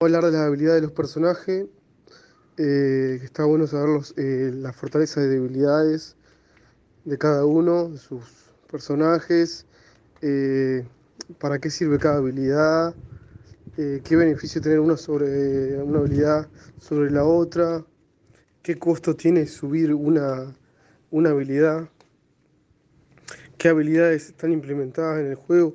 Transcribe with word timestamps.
Hablar 0.00 0.26
de 0.26 0.32
las 0.32 0.42
habilidades 0.42 0.82
de 0.82 0.88
los 0.88 0.94
personajes, 0.94 1.68
eh, 2.58 3.18
está 3.24 3.46
bueno 3.46 3.66
saber 3.66 4.02
eh, 4.18 4.50
las 4.52 4.76
fortalezas 4.76 5.24
y 5.24 5.28
debilidades 5.28 6.16
de 7.06 7.16
cada 7.16 7.46
uno, 7.46 7.88
de 7.88 7.96
sus 7.96 8.22
personajes, 8.70 9.64
eh, 10.20 10.86
para 11.38 11.58
qué 11.60 11.70
sirve 11.70 11.98
cada 11.98 12.18
habilidad, 12.18 12.94
qué 13.74 14.16
beneficio 14.16 14.60
tener 14.60 14.80
una, 14.80 14.98
sobre, 14.98 15.78
una 15.78 16.00
habilidad 16.00 16.46
sobre 16.78 17.10
la 17.10 17.24
otra, 17.24 17.82
qué 18.62 18.78
costo 18.78 19.16
tiene 19.16 19.46
subir 19.46 19.94
una, 19.94 20.54
una 21.10 21.30
habilidad, 21.30 21.88
qué 23.56 23.70
habilidades 23.70 24.26
están 24.26 24.52
implementadas 24.52 25.20
en 25.20 25.28
el 25.28 25.36
juego 25.36 25.72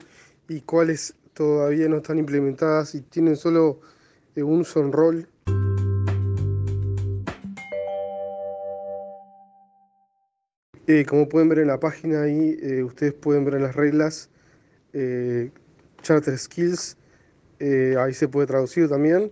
y 0.48 0.62
cuáles 0.62 1.16
todavía 1.34 1.90
no 1.90 1.98
están 1.98 2.20
implementadas 2.20 2.94
y 2.94 3.02
tienen 3.02 3.36
solo 3.36 3.80
eh, 4.36 4.44
un 4.44 4.66
son 4.66 4.92
rol. 4.92 5.28
Eh, 10.88 11.06
como 11.06 11.30
pueden 11.30 11.48
ver 11.48 11.60
en 11.60 11.68
la 11.68 11.80
página 11.80 12.24
ahí, 12.24 12.58
eh, 12.62 12.84
ustedes 12.84 13.14
pueden 13.14 13.46
ver 13.46 13.54
en 13.54 13.64
las 13.64 13.76
reglas 13.76 14.30
eh, 14.94 15.50
Charter 16.02 16.38
Skills, 16.38 16.98
eh, 17.60 17.96
ahí 17.98 18.14
se 18.14 18.28
puede 18.28 18.48
traducir 18.48 18.90
también, 18.90 19.32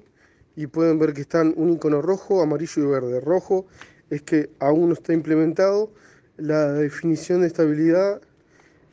y 0.55 0.67
pueden 0.67 0.99
ver 0.99 1.13
que 1.13 1.21
están 1.21 1.53
un 1.57 1.71
icono 1.71 2.01
rojo, 2.01 2.41
amarillo 2.41 2.83
y 2.83 2.85
verde. 2.85 3.19
Rojo 3.19 3.65
es 4.09 4.21
que 4.21 4.51
aún 4.59 4.87
no 4.87 4.93
está 4.93 5.11
implementado, 5.11 5.91
la 6.37 6.71
definición 6.71 7.41
de 7.41 7.47
estabilidad 7.47 8.21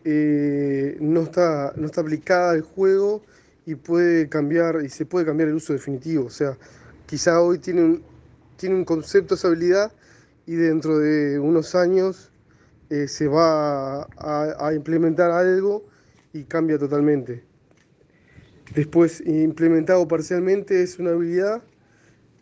no, 0.05 1.23
está, 1.23 1.73
no 1.77 1.87
está 1.87 2.01
aplicada 2.01 2.53
al 2.53 2.63
juego 2.63 3.23
y 3.67 3.75
puede 3.75 4.29
cambiar, 4.29 4.81
y 4.85 4.89
se 4.89 5.05
puede 5.05 5.27
cambiar 5.27 5.49
el 5.49 5.57
uso 5.57 5.73
definitivo. 5.73 6.27
O 6.27 6.31
sea, 6.31 6.57
quizá 7.07 7.43
hoy 7.43 7.59
tiene 7.59 7.83
un, 7.83 8.03
tiene 8.57 8.77
un 8.77 8.85
concepto 8.85 9.35
esa 9.35 9.49
habilidad 9.49 9.93
y 10.47 10.55
dentro 10.55 10.99
de 10.99 11.39
unos 11.41 11.75
años 11.75 12.31
eh, 12.89 13.09
se 13.09 13.27
va 13.27 14.03
a, 14.03 14.67
a, 14.67 14.73
implementar 14.73 15.33
algo 15.33 15.85
y 16.33 16.45
cambia 16.45 16.79
totalmente. 16.79 17.43
Después, 18.75 19.21
implementado 19.27 20.07
parcialmente 20.07 20.83
es 20.83 20.99
una 21.01 21.11
habilidad 21.11 21.63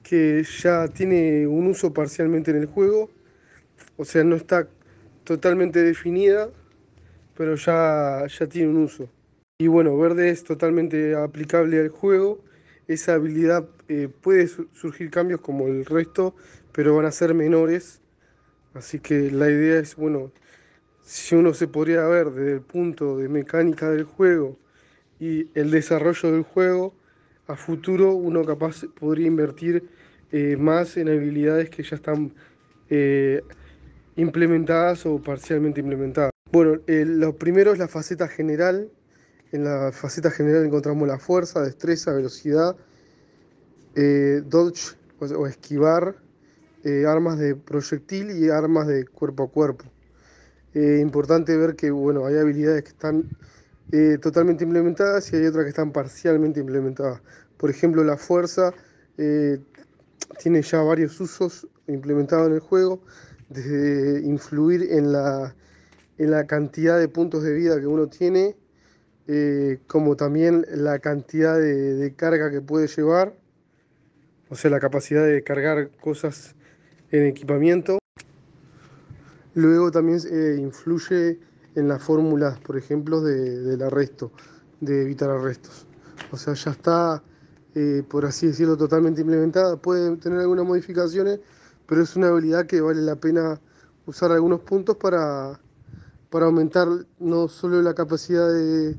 que 0.03 0.45
ya 0.63 0.89
tiene 0.89 1.47
un 1.47 1.67
uso 1.67 1.95
parcialmente 1.95 2.51
en 2.51 2.59
el 2.59 2.67
juego, 2.67 3.11
o 3.97 4.05
sea, 4.05 4.23
no 4.25 4.37
está 4.37 4.69
totalmente 5.25 5.83
definida, 5.83 6.51
pero 7.37 7.55
ya, 7.55 8.27
ya 8.27 8.47
tiene 8.47 8.69
un 8.69 8.77
uso. 8.79 9.09
Y 9.59 9.69
bueno, 9.69 9.97
verde 9.97 10.31
es 10.31 10.43
totalmente 10.43 11.15
aplicable 11.15 11.79
al 11.79 11.89
juego. 11.89 12.43
Esa 12.89 13.15
habilidad 13.15 13.69
eh, 13.89 14.09
puede 14.09 14.49
surgir 14.49 15.13
cambios 15.13 15.41
como 15.41 15.69
el 15.69 15.85
resto, 15.85 16.35
pero 16.73 16.97
van 16.97 17.07
a 17.07 17.13
ser 17.13 17.35
menores. 17.35 18.01
Así 18.75 18.99
que 18.99 19.31
la 19.31 19.49
idea 19.49 19.79
es, 19.79 19.95
bueno, 19.95 20.33
si 21.05 21.37
uno 21.37 21.55
se 21.55 21.69
podría 21.69 22.05
ver 22.09 22.33
desde 22.33 22.55
el 22.55 22.63
punto 22.63 23.17
de 23.17 23.29
mecánica 23.29 23.91
del 23.91 24.03
juego 24.03 24.59
y 25.21 25.49
el 25.55 25.71
desarrollo 25.71 26.33
del 26.33 26.43
juego, 26.43 26.93
a 27.47 27.55
futuro 27.55 28.13
uno 28.13 28.45
capaz 28.45 28.85
podría 28.99 29.29
invertir 29.29 29.89
eh, 30.33 30.57
más 30.57 30.97
en 30.97 31.09
habilidades 31.09 31.71
que 31.71 31.85
ya 31.85 31.95
están 31.95 32.33
eh, 32.91 33.41
implementadas 34.17 35.07
o 35.07 35.23
parcialmente 35.23 35.79
implementadas. 35.79 36.33
Bueno, 36.51 36.81
eh, 36.89 37.05
lo 37.07 37.37
primero 37.37 37.73
es 37.73 37.79
la 37.79 37.87
faceta 37.87 38.27
general. 38.27 38.91
En 39.55 39.63
la 39.63 39.93
faceta 39.93 40.33
general 40.33 40.67
encontramos 40.67 41.07
la 41.07 41.21
fuerza, 41.21 41.63
destreza, 41.63 42.13
velocidad, 42.13 42.75
eh, 43.95 44.43
dodge 44.45 44.97
o, 45.21 45.47
esquivar, 45.47 46.17
eh, 46.83 47.07
armas 47.07 47.39
de 47.39 47.55
proyectil 47.55 48.33
y 48.33 48.51
armas 48.51 48.89
de 48.89 49.07
cuerpo 49.07 49.45
a 49.45 49.49
cuerpo. 49.49 49.85
Eh, 50.75 50.99
importante 51.01 51.57
ver 51.57 51.77
que 51.77 51.93
bueno, 51.93 52.27
hay 52.27 52.37
habilidades 52.37 52.83
que 52.83 52.89
están 52.89 53.31
totalmente 54.21 54.65
implementadas 54.65 55.33
y 55.33 55.37
hay 55.37 55.47
otras 55.47 55.63
que 55.63 55.69
están 55.69 55.93
parcialmente 55.93 56.59
implementadas. 56.59 57.21
Por 57.57 57.71
ejemplo, 57.71 58.03
la 58.03 58.17
fuerza 58.17 58.75
tiene 59.17 60.63
ya 60.63 60.83
varios 60.83 61.21
usos 61.21 61.69
implementados 61.87 62.49
en 62.49 62.55
el 62.55 62.61
juego, 62.61 63.03
desde 63.51 64.21
influir 64.27 64.91
en 64.91 65.13
la, 65.13 65.55
en 66.19 66.33
la 66.33 66.45
cantidad 66.45 66.99
de 66.99 67.07
puntos 67.07 67.45
de 67.45 67.53
vida 67.53 67.79
que 67.79 67.87
uno 67.87 68.09
tiene, 68.09 68.57
eh, 69.27 69.79
como 69.87 70.17
también 70.17 70.67
la 70.69 70.99
cantidad 70.99 71.59
de, 71.59 72.13
carga 72.15 72.51
que 72.51 72.61
puede 72.61 72.89
llevar, 72.89 73.35
o 74.51 74.55
sea, 74.55 74.71
la 74.71 74.81
capacidad 74.81 75.25
de 75.25 75.43
cargar 75.43 75.91
cosas 76.01 76.55
en 77.11 77.25
equipamiento. 77.25 77.99
Luego 79.55 79.91
también 79.91 80.21
eh, 80.31 80.59
influye 80.61 81.41
en 81.75 81.89
las 81.89 82.03
fórmulas, 82.03 82.59
por 82.59 82.77
ejemplo, 82.77 83.23
de, 83.23 83.61
del 83.61 83.83
arresto, 83.83 84.31
de 84.81 85.03
evitar 85.03 85.31
arrestos. 85.31 85.87
O 86.31 86.37
sea, 86.37 86.53
ya 86.53 86.73
está, 86.73 87.23
eh, 87.75 88.03
por 88.07 88.27
así 88.27 88.49
decirlo, 88.49 88.77
totalmente 88.77 89.23
implementada. 89.23 89.77
Puede 89.77 90.17
tener 90.17 90.41
algunas 90.41 90.67
modificaciones, 90.67 91.41
pero 91.87 92.03
es 92.03 92.15
una 92.15 92.29
habilidad 92.29 92.67
que 92.67 92.83
vale 92.83 93.01
la 93.01 93.17
pena 93.17 93.59
usar 94.05 94.33
algunos 94.33 94.61
puntos 94.61 94.97
para, 94.97 95.59
para 96.29 96.45
aumentar 96.45 96.89
no 97.19 97.49
solo 97.49 97.81
la 97.81 97.95
capacidad 97.95 98.53
de, 98.53 98.97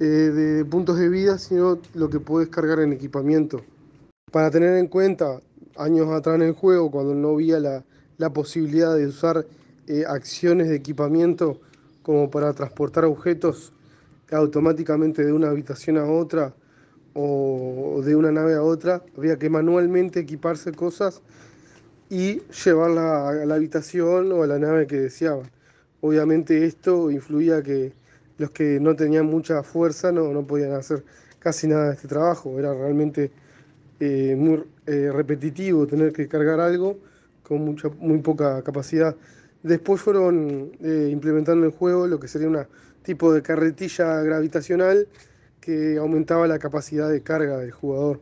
eh, 0.00 0.04
de 0.04 0.64
puntos 0.64 0.98
de 0.98 1.08
vida, 1.08 1.38
sino 1.38 1.78
lo 1.94 2.08
que 2.08 2.20
puedes 2.20 2.48
cargar 2.48 2.80
en 2.80 2.92
equipamiento. 2.92 3.62
Para 4.30 4.50
tener 4.50 4.76
en 4.76 4.86
cuenta, 4.86 5.40
años 5.76 6.08
atrás 6.08 6.36
en 6.36 6.42
el 6.42 6.52
juego, 6.52 6.90
cuando 6.90 7.14
no 7.14 7.30
había 7.30 7.58
la, 7.58 7.84
la 8.18 8.32
posibilidad 8.32 8.94
de 8.96 9.06
usar 9.06 9.46
eh, 9.86 10.04
acciones 10.06 10.68
de 10.68 10.76
equipamiento 10.76 11.60
como 12.02 12.30
para 12.30 12.52
transportar 12.52 13.04
objetos 13.04 13.72
automáticamente 14.30 15.24
de 15.24 15.32
una 15.32 15.48
habitación 15.48 15.96
a 15.96 16.04
otra 16.04 16.54
o 17.14 18.02
de 18.04 18.14
una 18.14 18.30
nave 18.30 18.54
a 18.54 18.62
otra, 18.62 19.02
había 19.16 19.38
que 19.38 19.48
manualmente 19.48 20.20
equiparse 20.20 20.72
cosas 20.72 21.22
y 22.10 22.40
llevarla 22.64 23.30
a 23.30 23.32
la 23.46 23.54
habitación 23.54 24.32
o 24.32 24.42
a 24.42 24.46
la 24.46 24.58
nave 24.58 24.86
que 24.86 24.96
deseaban. 25.00 25.50
Obviamente 26.00 26.64
esto 26.64 27.10
influía 27.10 27.62
que 27.62 27.92
los 28.38 28.50
que 28.50 28.80
no 28.80 28.96
tenían 28.96 29.26
mucha 29.26 29.62
fuerza 29.62 30.10
no, 30.12 30.32
no 30.32 30.46
podían 30.46 30.72
hacer 30.72 31.04
casi 31.38 31.66
nada 31.68 31.88
de 31.88 31.94
este 31.94 32.08
trabajo, 32.08 32.58
era 32.58 32.72
realmente 32.72 33.30
eh, 34.00 34.34
muy 34.36 34.64
eh, 34.86 35.10
repetitivo 35.12 35.86
tener 35.86 36.12
que 36.12 36.28
cargar 36.28 36.60
algo 36.60 36.98
con 37.42 37.64
mucha, 37.64 37.88
muy 37.98 38.18
poca 38.18 38.62
capacidad. 38.62 39.16
Después 39.62 40.00
fueron 40.00 40.72
eh, 40.80 41.08
implementando 41.10 41.66
en 41.66 41.72
el 41.72 41.76
juego 41.76 42.06
lo 42.06 42.20
que 42.20 42.28
sería 42.28 42.48
un 42.48 42.58
tipo 43.02 43.32
de 43.32 43.42
carretilla 43.42 44.22
gravitacional 44.22 45.08
que 45.60 45.98
aumentaba 45.98 46.46
la 46.46 46.58
capacidad 46.58 47.10
de 47.10 47.22
carga 47.22 47.58
del 47.58 47.72
jugador. 47.72 48.20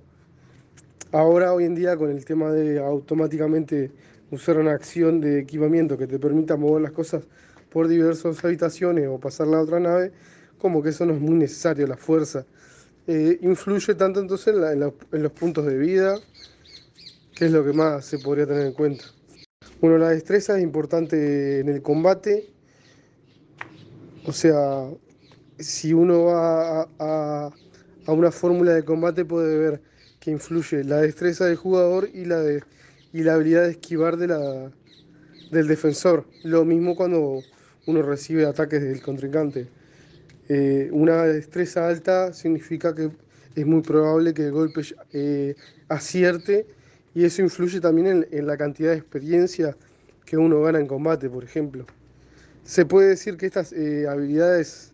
Ahora, 1.13 1.53
hoy 1.53 1.65
en 1.65 1.75
día, 1.75 1.97
con 1.97 2.11
el 2.11 2.25
tema 2.25 2.51
de 2.51 2.79
automáticamente 2.79 3.91
usar 4.31 4.59
una 4.59 4.73
acción 4.73 5.21
de 5.21 5.41
equipamiento 5.41 5.97
que 5.97 6.07
te 6.07 6.19
permita 6.19 6.57
mover 6.57 6.83
las 6.83 6.93
cosas 6.93 7.25
por 7.71 7.89
diversas 7.89 8.45
habitaciones 8.45 9.09
o 9.09 9.19
pasarla 9.19 9.59
a 9.59 9.63
otra 9.63 9.81
nave, 9.81 10.13
como 10.59 10.83
que 10.83 10.91
eso 10.91 11.05
no 11.07 11.15
es 11.15 11.21
muy 11.21 11.35
necesario, 11.35 11.87
la 11.87 11.97
fuerza. 11.97 12.47
Eh, 13.07 13.39
influye 13.43 13.95
tanto 13.95 14.21
entonces 14.21 14.55
en, 14.55 14.61
la, 14.61 14.73
en, 14.73 14.81
la, 14.81 14.93
en 15.13 15.23
los 15.23 15.33
puntos 15.33 15.67
de 15.67 15.77
vida, 15.77 16.19
que 17.35 17.47
es 17.47 17.53
lo 17.53 17.65
que 17.65 17.73
más 17.73 18.05
se 18.05 18.19
podría 18.19 18.47
tener 18.47 18.67
en 18.67 18.73
cuenta. 18.73 19.05
Bueno, 19.81 19.99
la 19.99 20.11
destreza 20.11 20.57
es 20.57 20.63
importante 20.63 21.61
en 21.61 21.69
el 21.69 21.83
combate. 21.83 22.51
O 24.25 24.33
sea, 24.33 24.89
si 25.59 25.93
uno 25.93 26.25
va 26.25 26.81
a, 26.83 26.89
a, 26.99 27.51
a 28.07 28.13
una 28.13 28.31
fórmula 28.31 28.73
de 28.75 28.85
combate 28.85 29.25
puede 29.25 29.59
ver 29.59 29.83
que 30.19 30.31
influye 30.31 30.83
la 30.83 31.03
destreza 31.03 31.45
del 31.45 31.57
jugador 31.57 32.09
y 32.13 32.25
la, 32.25 32.41
de, 32.41 32.63
y 33.13 33.23
la 33.23 33.35
habilidad 33.35 33.65
de 33.65 33.73
esquivar 33.73 34.17
de 34.17 34.29
la, 34.29 34.73
del 35.53 35.69
defensor. 35.69 36.27
Lo 36.43 36.65
mismo 36.65 36.97
cuando 36.97 37.43
uno 37.87 38.03
recibe 38.03 38.45
ataques 38.45 38.83
del 38.83 39.01
contrincante. 39.01 39.69
Eh, 40.49 40.89
una 40.93 41.25
destreza 41.25 41.89
alta 41.89 42.33
significa 42.33 42.95
que 42.95 43.11
es 43.55 43.67
muy 43.67 43.83
probable 43.83 44.35
que 44.35 44.47
el 44.47 44.53
golpe 44.53 44.83
eh, 45.13 45.55
acierte 45.89 46.67
y 47.15 47.25
eso 47.25 47.43
influye 47.43 47.81
también 47.81 48.27
en, 48.31 48.47
la 48.47 48.57
cantidad 48.57 48.91
de 48.91 48.99
experiencia 48.99 49.77
que 50.25 50.37
uno 50.37 50.61
gana 50.61 50.79
en 50.79 50.87
combate, 50.87 51.31
por 51.31 51.43
ejemplo. 51.43 51.87
Se 52.65 52.85
puede 52.85 53.11
decir 53.11 53.37
que 53.37 53.47
estas 53.47 53.73
eh, 53.73 54.07
habilidades 54.09 54.93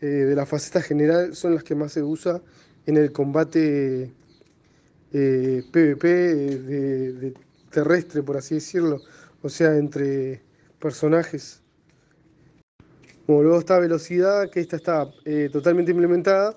de 0.00 0.32
la 0.36 0.46
faceta 0.46 0.80
general 0.80 1.34
son 1.34 1.56
las 1.56 1.64
que 1.64 1.74
más 1.74 1.90
se 1.90 2.04
usa 2.04 2.40
en 2.86 2.96
el 2.96 3.10
combate 3.10 4.12
PvP 5.10 6.06
de 6.06 7.34
terrestre, 7.72 8.22
por 8.22 8.36
así 8.36 8.54
decirlo, 8.54 9.00
o 9.42 9.48
sea, 9.48 9.76
entre 9.76 10.40
personajes. 10.78 11.62
Como 13.28 13.42
luego 13.42 13.58
está 13.58 13.78
velocidad, 13.78 14.48
que 14.48 14.60
esta 14.60 14.76
está 14.76 15.10
totalmente 15.52 15.90
implementada 15.90 16.56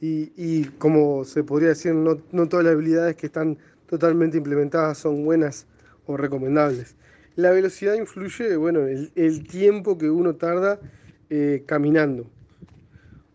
y, 0.00 0.64
como 0.78 1.24
se 1.24 1.44
podría 1.44 1.68
decir, 1.68 1.94
no, 1.94 2.16
todas 2.48 2.64
las 2.64 2.74
habilidades 2.74 3.14
que 3.14 3.26
están 3.26 3.56
totalmente 3.86 4.36
implementadas 4.36 4.98
son 4.98 5.24
buenas 5.24 5.68
o 6.06 6.16
recomendables. 6.16 6.96
La 7.36 7.52
velocidad 7.52 7.94
influye, 7.94 8.56
bueno, 8.56 8.88
el, 8.88 9.12
el 9.14 9.46
tiempo 9.46 9.96
que 9.96 10.10
uno 10.10 10.34
tarda 10.34 10.80
eh, 11.28 11.62
caminando. 11.64 12.28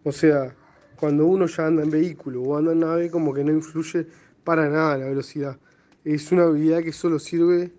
O 0.04 0.12
sea, 0.12 0.54
cuando 0.98 1.28
uno 1.28 1.46
ya 1.46 1.68
anda 1.68 1.82
en 1.82 1.92
vehículo 1.92 2.42
o 2.42 2.58
anda 2.58 2.74
en 2.74 2.82
nave, 2.82 3.10
como 3.10 3.34
que 3.34 3.46
no 3.46 3.54
influye 3.54 4.06
para 4.44 4.68
nada 4.68 4.98
la 4.98 5.06
velocidad. 5.06 5.58
Es 6.04 6.30
una 6.34 6.44
habilidad 6.44 6.84
que 6.84 6.92
solo 6.92 7.20
sirve, 7.20 7.72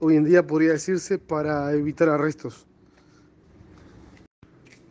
hoy 0.00 0.16
en 0.16 0.24
día 0.24 0.46
podría 0.46 0.72
decirse, 0.72 1.18
para 1.18 1.72
evitar 1.72 2.10
arrestos. 2.10 2.66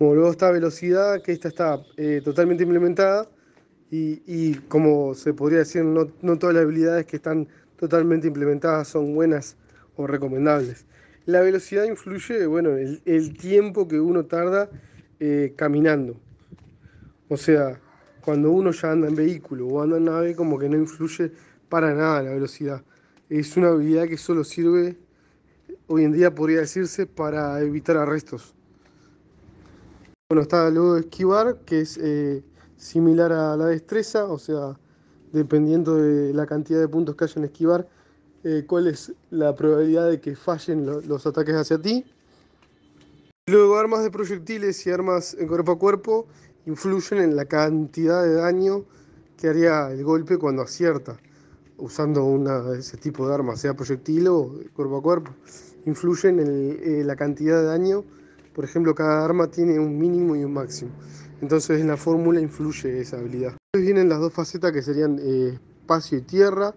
Como 0.01 0.15
luego 0.15 0.31
está 0.31 0.49
velocidad, 0.49 1.21
que 1.21 1.31
esta 1.31 1.49
está 1.49 1.79
eh, 1.95 2.21
totalmente 2.23 2.63
implementada 2.63 3.29
y, 3.91 4.55
como 4.67 5.13
se 5.13 5.31
podría 5.31 5.59
decir, 5.59 5.83
no, 5.83 6.07
todas 6.39 6.55
las 6.55 6.63
habilidades 6.63 7.05
que 7.05 7.17
están 7.17 7.47
totalmente 7.75 8.25
implementadas 8.25 8.87
son 8.87 9.13
buenas 9.13 9.57
o 9.97 10.07
recomendables. 10.07 10.87
La 11.27 11.41
velocidad 11.41 11.83
influye, 11.83 12.47
bueno, 12.47 12.77
el, 12.77 12.99
el 13.05 13.37
tiempo 13.37 13.87
que 13.87 13.99
uno 13.99 14.25
tarda 14.25 14.71
eh, 15.19 15.53
caminando. 15.55 16.19
O 17.29 17.37
sea, 17.37 17.79
cuando 18.21 18.49
uno 18.49 18.71
ya 18.71 18.93
anda 18.93 19.07
en 19.07 19.13
vehículo 19.13 19.67
o 19.67 19.83
anda 19.83 19.97
en 19.97 20.05
nave, 20.05 20.35
como 20.35 20.57
que 20.57 20.67
no 20.67 20.77
influye 20.77 21.31
para 21.69 21.93
nada 21.93 22.23
la 22.23 22.31
velocidad. 22.31 22.83
Es 23.29 23.55
una 23.55 23.67
habilidad 23.67 24.07
que 24.07 24.17
solo 24.17 24.43
sirve, 24.45 24.97
hoy 25.85 26.05
en 26.05 26.13
día 26.13 26.33
podría 26.33 26.61
decirse, 26.61 27.05
para 27.05 27.61
evitar 27.61 27.97
arrestos. 27.97 28.55
Bueno, 30.31 30.43
está 30.43 30.69
luego 30.69 30.95
esquivar, 30.95 31.57
que 31.65 31.81
es 31.81 31.99
eh, 32.01 32.41
similar 32.77 33.33
a 33.33 33.57
la 33.57 33.65
destreza, 33.65 34.23
o 34.23 34.39
sea, 34.39 34.79
dependiendo 35.33 35.97
de 35.97 36.33
la 36.33 36.45
cantidad 36.45 36.79
de 36.79 36.87
puntos 36.87 37.17
que 37.17 37.25
haya 37.25 37.33
en 37.35 37.43
esquivar, 37.43 37.89
eh, 38.45 38.63
cuál 38.65 38.87
es 38.87 39.11
la 39.29 39.53
probabilidad 39.53 40.09
de 40.09 40.21
que 40.21 40.37
fallen 40.37 40.85
los 40.85 41.27
ataques 41.27 41.53
hacia 41.53 41.81
ti. 41.81 42.05
Luego, 43.47 43.75
armas 43.75 44.03
de 44.03 44.09
proyectiles 44.09 44.87
y 44.87 44.91
armas 44.91 45.35
en 45.37 45.49
cuerpo 45.49 45.73
a 45.73 45.77
cuerpo 45.77 46.27
influyen 46.65 47.19
en 47.19 47.35
la 47.35 47.43
cantidad 47.43 48.23
de 48.23 48.35
daño 48.35 48.85
que 49.35 49.49
haría 49.49 49.91
el 49.91 50.01
golpe 50.05 50.37
cuando 50.37 50.61
acierta, 50.61 51.17
usando 51.75 52.23
una 52.23 52.61
de 52.61 52.79
ese 52.79 52.95
tipo 52.95 53.27
de 53.27 53.33
armas, 53.33 53.59
sea 53.59 53.73
proyectil 53.73 54.29
o 54.29 54.49
cuerpo 54.73 54.95
a 54.95 55.01
cuerpo. 55.01 55.31
Influyen 55.85 56.39
en 56.39 56.79
eh, 56.81 57.03
la 57.03 57.17
cantidad 57.17 57.59
de 57.59 57.65
daño 57.65 58.05
por 58.53 58.65
ejemplo, 58.65 58.93
cada 58.95 59.23
arma 59.23 59.47
tiene 59.47 59.79
un 59.79 59.97
mínimo 59.97 60.35
y 60.35 60.43
un 60.43 60.53
máximo. 60.53 60.91
Entonces 61.41 61.81
en 61.81 61.87
la 61.87 61.97
fórmula 61.97 62.39
influye 62.39 62.99
esa 62.99 63.17
habilidad. 63.17 63.53
Después 63.73 63.85
vienen 63.85 64.09
las 64.09 64.19
dos 64.19 64.33
facetas 64.33 64.71
que 64.71 64.81
serían 64.81 65.17
eh, 65.19 65.57
espacio 65.79 66.17
y 66.17 66.21
tierra, 66.21 66.73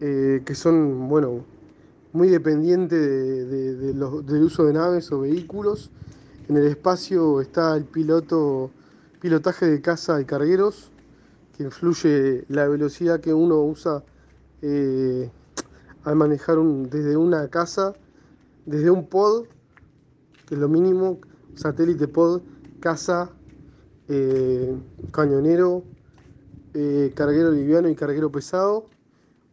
eh, 0.00 0.42
que 0.44 0.54
son, 0.54 1.08
bueno, 1.08 1.44
muy 2.12 2.28
dependientes 2.28 2.98
del 3.00 4.42
uso 4.42 4.64
de 4.64 4.72
naves 4.72 5.12
o 5.12 5.20
vehículos. 5.20 5.90
En 6.48 6.56
el 6.56 6.66
espacio 6.66 7.40
está 7.40 7.76
el 7.76 7.84
piloto, 7.84 8.70
pilotaje 9.20 9.66
de 9.66 9.80
caza 9.80 10.20
y 10.20 10.24
cargueros, 10.24 10.90
que 11.56 11.64
influye 11.64 12.44
la 12.48 12.66
velocidad 12.66 13.20
que 13.20 13.34
uno 13.34 13.60
usa 13.62 14.02
eh, 14.62 15.30
al 16.04 16.16
manejar 16.16 16.58
desde 16.58 17.16
una 17.16 17.48
casa, 17.48 17.94
desde 18.64 18.90
un 18.90 19.06
pod 19.06 19.46
que 20.48 20.54
es 20.54 20.60
lo 20.60 20.68
mínimo, 20.68 21.18
satélite 21.54 22.08
pod, 22.08 22.40
casa, 22.80 23.30
eh, 24.08 24.74
cañonero, 25.10 25.84
eh, 26.72 27.12
carguero 27.14 27.50
liviano 27.50 27.90
y 27.90 27.94
carguero 27.94 28.32
pesado. 28.32 28.86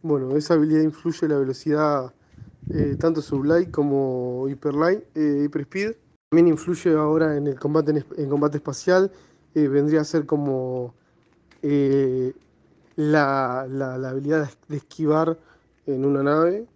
Bueno, 0.02 0.34
esa 0.36 0.54
habilidad 0.54 0.80
influye 0.82 1.28
la 1.28 1.36
velocidad 1.36 2.14
eh, 2.70 2.96
tanto 2.98 3.20
sublight 3.20 3.70
como 3.70 4.48
hyperlight, 4.48 5.04
hyperspeed. 5.14 5.96
También 6.30 6.48
influye 6.48 6.94
ahora 6.94 7.36
en 7.36 7.46
el 7.46 7.58
combate, 7.58 8.04
en, 8.16 8.28
combate 8.30 8.56
espacial, 8.56 9.12
vendría 9.54 10.00
a 10.00 10.04
ser 10.04 10.26
como 10.26 10.94
la, 12.96 13.66
la 13.68 14.08
habilidad 14.08 14.50
de 14.68 14.76
esquivar 14.76 15.38
en 15.86 16.04
una 16.04 16.22
nave. 16.22 16.66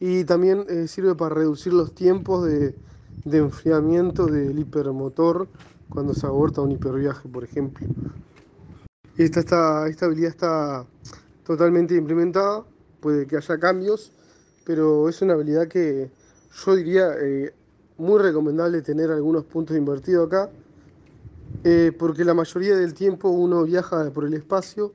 Y 0.00 0.24
también 0.24 0.88
sirve 0.88 1.14
para 1.14 1.34
reducir 1.34 1.72
los 1.72 1.94
tiempos 1.94 2.46
de, 2.46 2.74
de 3.24 3.38
enfriamiento 3.38 4.26
del 4.26 4.58
hipermotor 4.58 5.48
cuando 5.88 6.14
se 6.14 6.26
aborta 6.26 6.60
un 6.60 6.72
hiperviaje, 6.72 7.28
por 7.28 7.44
ejemplo. 7.44 7.86
Esta, 9.16 9.88
esta 9.88 10.06
habilidad 10.06 10.30
está 10.30 10.86
totalmente 11.44 11.94
implementada, 11.94 12.64
puede 13.00 13.26
que 13.26 13.36
haya 13.36 13.58
cambios, 13.58 14.12
pero 14.64 15.08
es 15.08 15.22
una 15.22 15.34
habilidad 15.34 15.68
que 15.68 16.10
yo 16.64 16.74
diría 16.74 17.12
eh, 17.20 17.54
muy 17.96 18.20
recomendable 18.20 18.82
tener 18.82 19.10
algunos 19.10 19.44
puntos 19.44 19.76
invertidos 19.76 20.26
acá, 20.26 20.50
eh, 21.62 21.92
porque 21.98 22.24
la 22.24 22.34
mayoría 22.34 22.76
del 22.76 22.94
tiempo 22.94 23.28
uno 23.30 23.62
viaja 23.64 24.10
por 24.10 24.24
el 24.24 24.34
espacio 24.34 24.92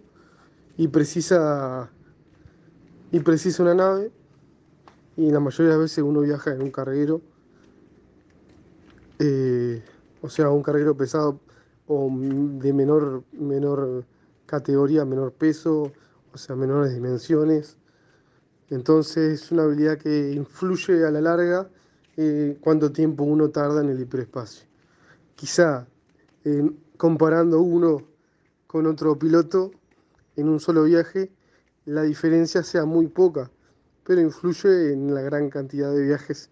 y 0.77 0.87
precisa, 0.87 1.89
y 3.11 3.19
precisa 3.21 3.63
una 3.63 3.73
nave, 3.73 4.11
y 5.17 5.31
la 5.31 5.39
mayoría 5.39 5.71
de 5.71 5.77
las 5.77 5.81
veces 5.85 6.03
uno 6.03 6.21
viaja 6.21 6.51
en 6.51 6.61
un 6.61 6.71
carguero 6.71 7.21
eh, 9.19 9.83
o 10.21 10.30
sea, 10.30 10.50
un 10.50 10.63
carguero 10.63 10.95
pesado 10.95 11.39
o 11.88 12.10
de 12.12 12.74
menor, 12.74 13.24
menor 13.33 14.06
categoría, 14.45 15.06
menor 15.06 15.33
peso, 15.33 15.92
o 16.33 16.38
sea, 16.38 16.56
menores 16.56 16.94
dimensiones. 16.94 17.77
Entonces 18.69 19.44
es 19.44 19.51
una 19.51 19.63
habilidad 19.63 19.98
que 19.98 20.31
influye 20.31 21.06
a 21.06 21.12
la 21.12 21.21
larga 21.21 21.69
eh, 22.18 22.57
cuánto 22.62 22.92
tiempo 22.92 23.24
uno 23.24 23.50
tarda 23.50 23.81
en 23.81 23.89
el 23.89 24.00
hiperespacio. 24.00 24.68
Quizá 25.36 25.88
comparando 26.98 27.62
uno 27.62 28.01
con 28.68 28.86
otro 28.88 29.18
piloto 29.18 29.72
en 30.36 30.50
un 30.50 30.60
solo 30.60 30.83
viaje, 30.83 31.31
la 31.86 32.04
diferencia 32.04 32.62
sea 32.63 32.86
muy 32.86 33.07
poca, 33.07 33.50
pero 34.04 34.22
influye 34.22 34.94
en 34.94 35.13
la 35.13 35.22
gran 35.22 35.50
cantidad 35.50 35.92
de 35.92 36.01
viajes. 36.01 36.50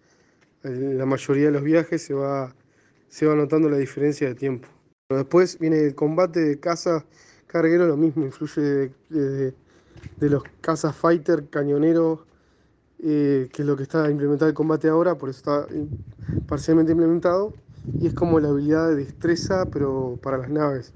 La 0.62 1.06
mayoría 1.06 1.46
de 1.46 1.52
los 1.52 1.62
viajes 1.62 2.02
se 2.02 2.14
va 2.14 2.54
se 3.08 3.26
va 3.26 3.34
notando 3.34 3.68
la 3.68 3.78
diferencia 3.78 4.28
de 4.28 4.34
tiempo. 4.34 4.68
después 5.08 5.58
viene 5.58 5.80
el 5.80 5.94
combate 5.94 6.40
de 6.40 6.60
caza 6.60 7.04
carguero, 7.46 7.86
lo 7.86 7.96
mismo, 7.96 8.24
influye 8.24 8.92
de, 9.08 9.54
los 10.20 10.42
cazas 10.60 10.94
fighter, 10.94 11.48
cañoneros, 11.48 12.20
eh, 13.02 13.48
que 13.52 13.62
es 13.62 13.66
lo 13.66 13.76
que 13.76 13.84
está 13.84 14.10
implementado 14.10 14.48
el 14.50 14.54
combate 14.54 14.88
ahora, 14.88 15.16
por 15.16 15.30
eso 15.30 15.38
está 15.38 15.66
parcialmente 16.46 16.92
implementado, 16.92 17.54
y 17.98 18.08
es 18.08 18.14
como 18.14 18.38
la 18.38 18.48
habilidad 18.48 18.90
de 18.90 18.96
destreza, 18.96 19.64
pero 19.72 20.18
para 20.22 20.36
las 20.36 20.50
naves. 20.50 20.92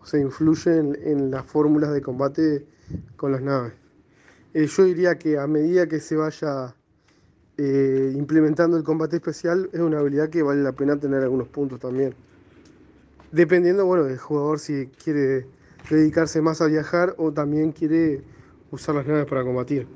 O 0.00 0.06
sea, 0.06 0.20
influye 0.20 0.76
en, 0.76 1.30
las 1.30 1.46
fórmulas 1.46 1.90
de 1.94 2.02
combate 2.02 2.66
con 3.16 3.32
las 3.32 3.40
naves. 3.40 3.72
Eh, 4.52 4.66
yo 4.66 4.84
diría 4.84 5.18
que 5.18 5.38
a 5.38 5.46
medida 5.46 5.86
que 5.88 6.00
se 6.00 6.16
vaya 6.16 6.76
eh, 7.56 8.12
implementando 8.16 8.76
el 8.76 8.82
combate 8.82 9.16
especial 9.16 9.70
es 9.72 9.78
una 9.78 10.00
habilidad 10.00 10.28
que 10.28 10.42
vale 10.42 10.62
la 10.62 10.72
pena 10.72 10.96
tener 10.96 11.22
algunos 11.22 11.48
puntos 11.48 11.78
también. 11.78 12.14
Dependiendo, 13.30 13.86
bueno, 13.86 14.04
del 14.04 14.18
jugador 14.18 14.58
si 14.58 14.86
quiere 14.86 15.46
dedicarse 15.88 16.40
más 16.40 16.60
a 16.60 16.66
viajar 16.66 17.14
o 17.16 17.32
también 17.32 17.72
quiere 17.72 18.22
usar 18.70 18.96
las 18.96 19.06
naves 19.06 19.26
para 19.26 19.44
combatir. 19.44 19.86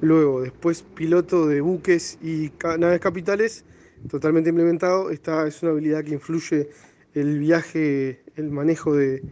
Luego, 0.00 0.42
después, 0.42 0.82
piloto 0.82 1.46
de 1.48 1.60
buques 1.60 2.18
y 2.22 2.52
naves 2.78 3.00
capitales, 3.00 3.64
totalmente 4.08 4.50
implementado. 4.50 5.10
Esta 5.10 5.46
es 5.48 5.60
una 5.62 5.72
habilidad 5.72 6.04
que 6.04 6.12
influye 6.12 6.70
el 7.14 7.40
viaje, 7.40 8.22
el 8.36 8.50
manejo 8.50 8.94
de, 8.94 9.24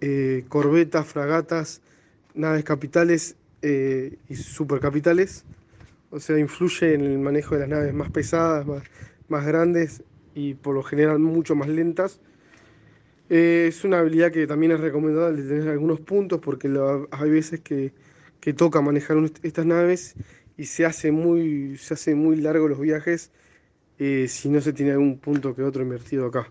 eh, 0.00 0.44
corbetas, 0.48 1.06
fragatas, 1.06 1.80
naves 2.34 2.62
capitales 2.62 3.34
eh, 3.62 4.16
y 4.28 4.36
supercapitales 4.36 5.44
o 6.10 6.18
sea, 6.18 6.38
influye 6.38 6.94
en 6.94 7.02
el 7.02 7.18
manejo 7.18 7.54
de 7.54 7.60
las 7.60 7.68
naves 7.68 7.94
más 7.94 8.10
pesadas, 8.10 8.66
más, 9.28 9.46
grandes 9.46 10.02
y 10.34 10.54
por 10.54 10.74
lo 10.74 10.82
general 10.82 11.18
mucho 11.20 11.54
más 11.54 11.68
lentas. 11.68 12.20
Eh, 13.28 13.66
es 13.68 13.84
una 13.84 14.00
habilidad 14.00 14.32
que 14.32 14.46
también 14.46 14.72
es 14.72 14.80
recomendable 14.80 15.42
tener 15.42 15.68
algunos 15.68 16.00
puntos 16.00 16.40
porque 16.40 16.68
hay 17.10 17.30
veces 17.30 17.60
que, 17.60 17.92
toca 18.56 18.80
manejar 18.80 19.18
estas 19.42 19.66
naves 19.66 20.14
y 20.56 20.64
se 20.64 20.84
hace 20.84 21.12
muy, 21.12 21.76
se 21.76 21.94
hace 21.94 22.14
muy 22.14 22.36
largo 22.36 22.66
los 22.66 22.80
viajes 22.80 23.30
eh, 23.98 24.26
si 24.28 24.48
no 24.48 24.60
se 24.60 24.72
tiene 24.72 24.92
algún 24.92 25.18
punto 25.18 25.54
que 25.54 25.62
otro 25.62 25.82
invertido 25.82 26.26
acá. 26.26 26.50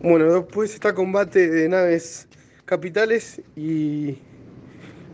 Bueno, 0.00 0.32
después 0.32 0.74
está 0.74 0.94
combate 0.94 1.48
de 1.48 1.68
naves 1.68 2.28
capitales 2.64 3.40
y 3.56 4.18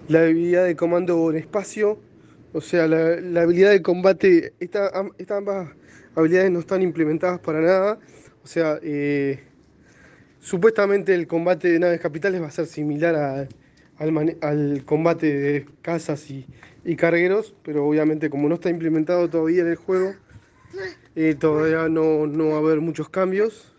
la 0.09 0.23
habilidad 0.23 0.65
de 0.65 0.75
comando 0.75 1.31
en 1.31 1.37
espacio 1.37 2.01
o 2.53 2.61
sea, 2.61 2.87
la, 2.87 3.43
habilidad 3.43 3.71
de 3.71 3.83
combate, 3.83 4.55
estas 4.59 4.93
ambas 5.31 5.71
habilidades 6.15 6.51
no 6.51 6.61
están 6.61 6.83
implementadas 6.83 7.41
para 7.41 7.61
nada. 7.61 7.99
O 8.43 8.47
sea, 8.47 8.79
eh, 8.83 9.41
supuestamente 10.41 11.15
el 11.15 11.27
combate 11.27 11.69
de 11.71 11.79
naves 11.79 12.01
capitales 12.01 12.41
va 12.41 12.47
a 12.47 12.51
ser 12.51 12.67
similar 12.67 13.49
al, 13.99 14.85
combate 14.85 15.39
de 15.39 15.67
casas 15.83 16.31
y, 16.31 16.47
cargueros, 16.97 17.55
pero 17.63 17.87
obviamente 17.87 18.31
como 18.31 18.49
no 18.49 18.55
está 18.55 18.71
implementado 18.71 19.29
todavía 19.29 19.61
en 19.61 19.69
el 19.69 19.77
juego, 19.77 20.15
eh, 21.17 21.35
todavía 21.35 21.89
no 21.89 22.49
va 22.49 22.55
a 22.55 22.59
haber 22.59 22.81
muchos 22.81 23.11
cambios. 23.11 23.75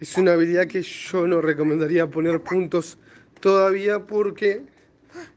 Es 0.00 0.16
una 0.16 0.34
habilidad 0.34 0.68
que 0.68 0.82
yo 0.82 1.26
no 1.26 1.40
recomendaría 1.40 2.06
poner 2.06 2.40
puntos 2.40 2.98
todavía 3.40 4.06
porque 4.06 4.62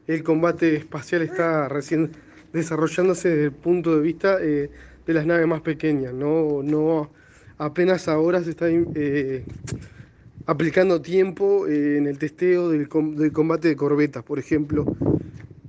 el 0.06 0.22
combate 0.22 0.76
espacial 0.76 1.22
está 1.22 1.68
recién 1.68 2.12
desarrollándose 2.52 3.28
desde 3.28 3.44
el 3.44 3.52
punto 3.52 3.96
de 3.96 4.02
vista 4.02 4.38
eh, 4.40 4.70
de 5.06 5.14
las 5.14 5.26
naves 5.26 5.46
más 5.46 5.62
pequeñas. 5.62 6.12
No, 6.12 6.62
no 6.62 7.10
apenas 7.58 8.08
ahora 8.08 8.42
se 8.42 8.50
está 8.50 8.66
eh, 8.68 9.44
aplicando 10.46 11.00
tiempo 11.00 11.66
eh, 11.66 11.98
en 11.98 12.06
el 12.06 12.18
testeo 12.18 12.68
del, 12.68 12.88
combate 12.88 13.68
de 13.68 13.76
corbetas, 13.76 14.22
por 14.22 14.38
ejemplo, 14.38 14.84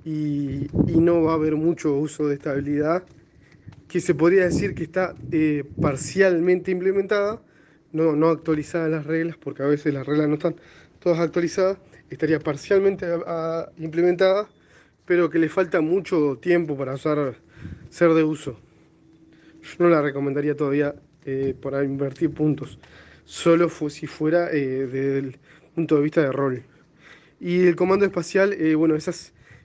y, 0.06 0.68
no 0.74 1.24
va 1.24 1.32
a 1.34 1.36
haber 1.36 1.56
mucho 1.56 1.94
uso 1.96 2.28
de 2.28 2.36
esta 2.36 2.52
habilidad, 2.52 3.04
que 3.90 4.00
se 4.00 4.16
podría 4.16 4.46
decir 4.46 4.74
que 4.74 4.84
está 4.84 5.16
parcialmente 5.82 6.72
implementada, 6.72 7.42
no, 7.92 8.16
no 8.16 8.30
actualizada 8.30 8.88
las 8.88 9.06
reglas, 9.06 9.36
porque 9.38 9.64
a 9.64 9.68
veces 9.68 9.94
las 9.94 10.06
reglas 10.06 10.30
no 10.30 10.36
están 10.36 10.56
todas 11.00 11.20
actualizadas, 11.20 11.78
estaría 12.10 12.40
parcialmente 12.40 13.06
implementada, 13.78 14.48
pero 15.06 15.30
que 15.30 15.40
le 15.40 15.50
falta 15.50 15.82
mucho 15.82 16.38
tiempo 16.42 16.78
para 16.78 16.94
usar, 16.94 17.36
ser 17.90 18.14
de 18.14 18.24
uso. 18.24 18.60
Yo 19.62 19.76
no 19.80 19.90
la 19.90 20.02
recomendaría 20.02 20.56
todavía 20.56 20.96
eh, 21.26 21.56
para 21.62 21.84
invertir 21.84 22.34
puntos, 22.34 22.80
solo 23.26 23.70
si 23.70 24.08
fuera 24.08 24.52
eh, 24.52 24.88
desde 24.88 25.18
el 25.20 25.40
punto 25.76 25.96
de 25.96 26.02
vista 26.02 26.22
de 26.22 26.32
rol. 26.32 26.64
Y 27.40 27.68
el 27.68 27.76
comando 27.76 28.06
espacial, 28.06 28.54
eh, 28.54 28.76
bueno, 28.76 28.96
esa 28.96 29.12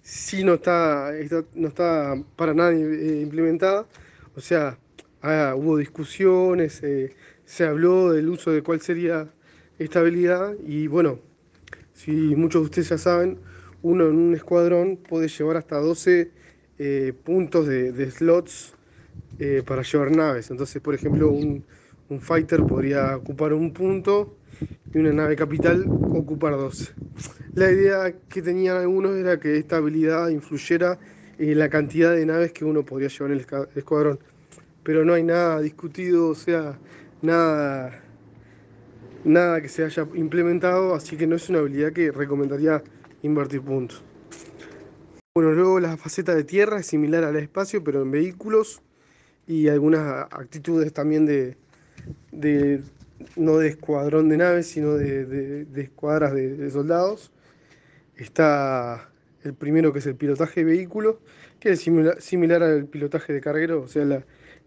sí 0.03 0.45
no 0.45 0.55
está, 0.55 1.13
no 1.55 1.69
está 1.69 2.15
para 2.37 2.55
nada 2.55 2.75
implementada, 2.75 3.87
o 4.35 4.41
sea, 4.41 4.79
ah, 5.23 5.55
hubo 5.57 5.77
discusiones, 5.77 6.83
se 7.45 7.65
habló 7.65 8.13
del 8.13 8.29
uso 8.29 8.51
de 8.53 8.63
cuál 8.63 8.81
sería 8.81 9.29
esta 9.79 10.01
habilidad 10.01 10.55
y 10.65 10.87
bueno, 10.87 11.21
si 11.93 12.13
muchos 12.13 12.63
de 12.63 12.65
ustedes 12.67 12.89
ya 12.91 12.99
saben, 12.99 13.39
uno 13.83 14.09
en 14.09 14.17
un 14.17 14.35
escuadrón 14.35 14.97
puede 14.97 15.29
llevar 15.29 15.57
hasta 15.57 15.77
12 15.77 16.31
eh, 16.79 17.13
puntos 17.25 17.67
de, 17.67 18.11
slots 18.11 18.75
eh, 19.39 19.63
para 19.67 19.83
llevar 19.83 20.11
naves. 20.11 20.51
Entonces, 20.51 20.81
por 20.83 20.95
ejemplo, 20.95 21.31
un, 21.31 21.65
fighter 22.21 22.63
podría 22.63 23.17
ocupar 23.17 23.53
un 23.53 23.73
punto 23.73 24.39
y 24.95 24.99
una 24.99 25.13
nave 25.13 25.37
capital 25.37 25.85
ocupar 25.87 26.53
12. 26.53 26.93
La 27.55 27.71
idea 27.71 28.15
que 28.29 28.41
tenían 28.41 28.79
algunos 28.79 29.17
era 29.17 29.39
que 29.39 29.59
esta 29.59 29.77
habilidad 29.77 30.29
influyera 30.31 30.99
en 31.39 31.59
la 31.59 31.69
cantidad 31.69 32.15
de 32.15 32.25
naves 32.25 32.53
que 32.53 32.65
uno 32.65 32.85
podría 32.85 33.09
llevar 33.09 33.33
en 33.33 33.39
el 33.39 33.47
escuadrón. 33.75 34.19
Pero 34.83 35.05
no 35.05 35.13
hay 35.13 35.23
nada 35.23 35.61
discutido, 35.61 36.29
o 36.29 36.35
sea, 36.35 36.79
nada 37.21 38.03
nada 39.25 39.61
que 39.61 39.69
se 39.69 39.85
haya 39.85 40.07
implementado, 40.15 40.95
así 40.95 41.17
que 41.17 41.27
no 41.27 41.37
es 41.37 41.49
una 41.49 41.59
habilidad 41.59 41.93
que 41.93 42.11
recomendaría 42.11 42.83
invertir 43.23 43.63
puntos. 43.63 44.03
Bueno, 45.35 45.53
luego 45.53 45.79
la 45.79 45.97
faceta 45.97 46.35
de 46.35 46.45
tierra 46.45 46.81
es 46.81 46.87
similar 46.87 47.25
al 47.25 47.37
espacio, 47.37 47.85
pero 47.85 48.03
en 48.03 48.11
vehículos 48.11 48.83
y 49.47 49.69
algunas 49.69 50.27
actitudes 50.33 50.93
también 50.93 51.27
de, 51.27 51.57
no 53.37 53.59
de 53.59 53.69
escuadrón 53.69 54.29
de 54.29 54.37
naves, 54.37 54.67
sino 54.67 54.95
de, 54.95 55.67
escuadras 55.77 56.35
de, 56.35 56.71
soldados. 56.71 57.33
Está 58.17 59.11
el 59.45 59.55
primero 59.55 59.93
que 59.93 60.01
es 60.01 60.07
el 60.07 60.17
pilotaje 60.17 60.65
de 60.65 60.73
vehículos, 60.73 61.17
que 61.61 61.71
es 61.71 61.81
similar, 61.81 62.63
al 62.63 62.87
pilotaje 62.87 63.33
de 63.33 63.41
carguero, 63.41 63.83
o 63.83 63.89
sea, 63.89 64.05
la, 64.05 64.25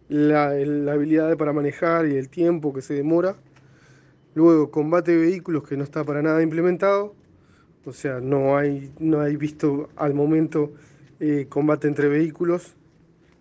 la 0.08 0.92
habilidad 0.94 1.36
para 1.38 1.54
manejar 1.54 2.08
y 2.08 2.16
el 2.16 2.30
tiempo 2.30 2.74
que 2.74 2.82
se 2.82 2.94
demora. 2.94 3.36
Luego, 4.36 4.72
combate 4.72 5.12
de 5.12 5.18
vehículos 5.18 5.68
que 5.68 5.76
no 5.76 5.84
está 5.84 6.06
para 6.06 6.22
nada 6.22 6.42
implementado. 6.42 7.14
O 7.86 7.94
sea, 7.94 8.20
no 8.20 8.58
hay, 8.58 8.92
no 9.00 9.22
hay 9.22 9.36
visto 9.36 9.90
al 9.96 10.14
momento 10.14 10.72
eh, 11.20 11.48
combate 11.50 11.88
entre 11.88 12.08
vehículos. 12.08 12.76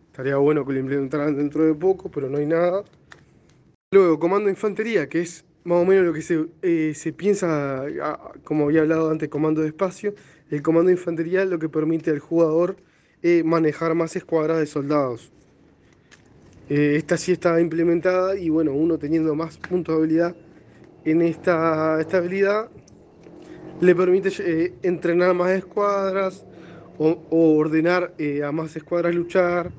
Estaría 0.07 0.37
bueno 0.37 0.65
que 0.65 0.73
lo 0.73 0.81
implementaran 0.81 1.37
dentro 1.37 1.65
de 1.65 1.75
poco, 1.75 2.11
pero 2.11 2.31
no 2.31 2.39
hay 2.39 2.47
nada. 2.47 2.85
Luego, 3.93 4.19
comando 4.19 4.47
de 4.47 4.53
infantería, 4.53 5.09
que 5.09 5.21
es 5.21 5.45
más 5.65 5.83
o 5.83 5.85
menos 5.85 6.07
lo 6.07 6.13
que 6.13 6.23
se, 6.23 6.47
eh, 6.63 6.93
se 6.95 7.13
piensa, 7.13 7.85
como 8.45 8.65
había 8.65 8.81
hablado 8.81 9.11
antes, 9.11 9.29
comando 9.29 9.61
de 9.61 9.69
espacio. 9.69 10.15
El 10.51 10.63
comando 10.63 10.89
de 10.89 10.95
infantería 10.95 11.45
lo 11.45 11.59
que 11.59 11.69
permite 11.69 12.11
al 12.11 12.19
jugador 12.19 12.77
eh, 13.23 13.43
manejar 13.45 13.95
más 13.95 14.17
escuadras 14.17 14.59
de 14.59 14.67
soldados. 14.67 15.31
esta 16.69 17.17
sí 17.17 17.33
está 17.33 17.61
implementada 17.61 18.37
y 18.39 18.49
bueno, 18.49 18.73
uno 18.73 18.97
teniendo 18.99 19.35
más 19.35 19.59
puntos 19.59 19.97
de 19.97 19.99
habilidad 20.01 20.37
en 21.05 21.23
esta, 21.23 22.01
estabilidad 22.01 22.71
le 23.81 23.95
permite 23.95 24.31
eh, 24.41 24.75
entrenar 24.83 25.35
más 25.35 25.51
escuadras 25.53 26.45
o, 26.99 27.19
ordenar 27.31 28.15
eh, 28.19 28.45
a 28.45 28.53
más 28.53 28.77
escuadras 28.77 29.15
luchar. 29.15 29.73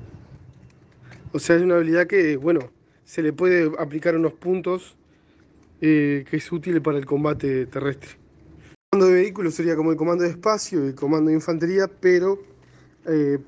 O 1.32 1.38
sea, 1.38 1.56
es 1.56 1.62
una 1.62 1.76
habilidad 1.76 2.06
que, 2.06 2.36
bueno, 2.36 2.60
se 3.04 3.22
le 3.22 3.32
puede 3.32 3.70
aplicar 3.78 4.16
unos 4.16 4.32
puntos 4.32 4.96
eh, 5.80 6.24
que 6.28 6.36
es 6.36 6.52
útil 6.52 6.82
para 6.82 6.98
el 6.98 7.06
combate 7.06 7.66
terrestre. 7.66 8.10
El 8.10 8.98
comando 8.98 9.06
de 9.06 9.22
vehículos 9.22 9.54
sería 9.54 9.76
como 9.76 9.92
el 9.92 9.96
comando 9.96 10.24
de 10.24 10.30
espacio 10.30 10.84
y 10.84 10.88
el 10.88 10.94
comando 10.94 11.28
de 11.28 11.36
infantería, 11.36 11.88
pero 11.88 12.50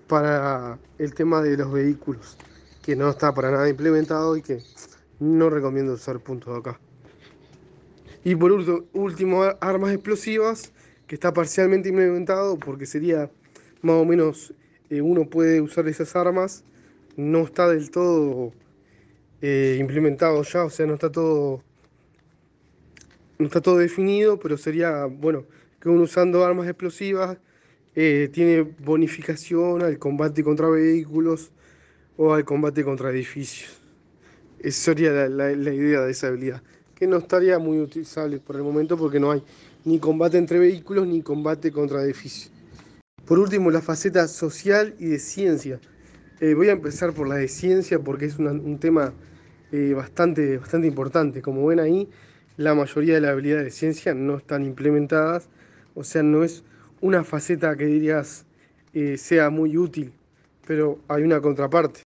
para 0.08 0.80
el 0.98 1.14
tema 1.14 1.40
de 1.40 1.56
los 1.56 1.72
vehículos, 1.72 2.36
que 2.82 2.96
no 2.96 3.08
está 3.08 3.32
para 3.32 3.52
nada 3.52 3.68
implementado 3.68 4.36
y 4.36 4.42
que 4.42 4.58
no 5.20 5.48
recomiendo 5.48 5.92
usar 5.92 6.18
puntos 6.18 6.58
acá. 6.58 6.80
Y 8.24 8.34
por 8.34 8.52
último, 8.94 9.42
armas 9.60 9.92
explosivas, 9.92 10.72
que 11.06 11.14
está 11.14 11.34
parcialmente 11.34 11.90
implementado 11.90 12.58
porque 12.58 12.86
sería 12.86 13.30
más 13.82 13.96
o 13.96 14.06
menos 14.06 14.54
eh, 14.88 15.02
uno 15.02 15.28
puede 15.28 15.60
usar 15.60 15.86
esas 15.88 16.16
armas. 16.16 16.64
No 17.16 17.42
está 17.42 17.68
del 17.68 17.90
todo 17.90 18.52
eh, 19.42 19.76
implementado 19.78 20.42
ya, 20.42 20.64
o 20.64 20.70
sea, 20.70 20.86
no 20.86 20.94
está 20.94 21.12
todo 21.12 21.62
no 23.38 23.46
está 23.46 23.60
todo 23.60 23.78
definido, 23.78 24.38
pero 24.38 24.56
sería, 24.56 25.04
bueno, 25.04 25.44
que 25.80 25.88
uno 25.88 26.02
usando 26.04 26.44
armas 26.44 26.66
explosivas 26.66 27.36
eh, 27.94 28.30
tiene 28.32 28.62
bonificación 28.62 29.82
al 29.82 29.98
combate 29.98 30.42
contra 30.42 30.68
vehículos 30.68 31.52
o 32.16 32.32
al 32.32 32.44
combate 32.44 32.84
contra 32.84 33.10
edificios. 33.10 33.80
Esa 34.60 34.82
sería 34.82 35.12
la 35.28 35.52
idea 35.52 36.00
de 36.00 36.12
esa 36.12 36.28
habilidad 36.28 36.62
no 37.06 37.18
estaría 37.18 37.58
muy 37.58 37.80
utilizable 37.80 38.38
por 38.38 38.56
el 38.56 38.62
momento 38.62 38.96
porque 38.96 39.20
no 39.20 39.30
hay 39.30 39.42
ni 39.84 39.98
combate 39.98 40.38
entre 40.38 40.58
vehículos 40.58 41.06
ni 41.06 41.22
combate 41.22 41.70
contra 41.72 42.02
edificios. 42.02 42.50
Por 43.26 43.38
último, 43.38 43.70
la 43.70 43.80
faceta 43.80 44.28
social 44.28 44.94
y 44.98 45.06
de 45.06 45.18
ciencia. 45.18 45.80
Eh, 46.40 46.54
voy 46.54 46.68
a 46.68 46.72
empezar 46.72 47.12
por 47.12 47.28
la 47.28 47.36
de 47.36 47.48
ciencia 47.48 47.98
porque 47.98 48.26
es 48.26 48.38
un 48.38 48.78
tema 48.78 49.14
eh, 49.72 49.92
bastante, 49.94 50.58
bastante 50.58 50.86
importante. 50.86 51.42
Como 51.42 51.66
ven 51.66 51.80
ahí, 51.80 52.08
la 52.56 52.74
mayoría 52.74 53.14
de 53.14 53.20
las 53.22 53.32
habilidades 53.32 53.64
de 53.64 53.70
ciencia 53.70 54.14
no 54.14 54.36
están 54.36 54.64
implementadas, 54.64 55.48
o 55.94 56.04
sea, 56.04 56.22
no 56.22 56.44
es 56.44 56.62
una 57.00 57.24
faceta 57.24 57.76
que 57.76 57.86
dirías 57.86 58.46
eh, 58.92 59.18
sea 59.18 59.50
muy 59.50 59.76
útil, 59.76 60.12
pero 60.66 61.00
hay 61.08 61.24
una 61.24 61.40
contraparte. 61.40 62.03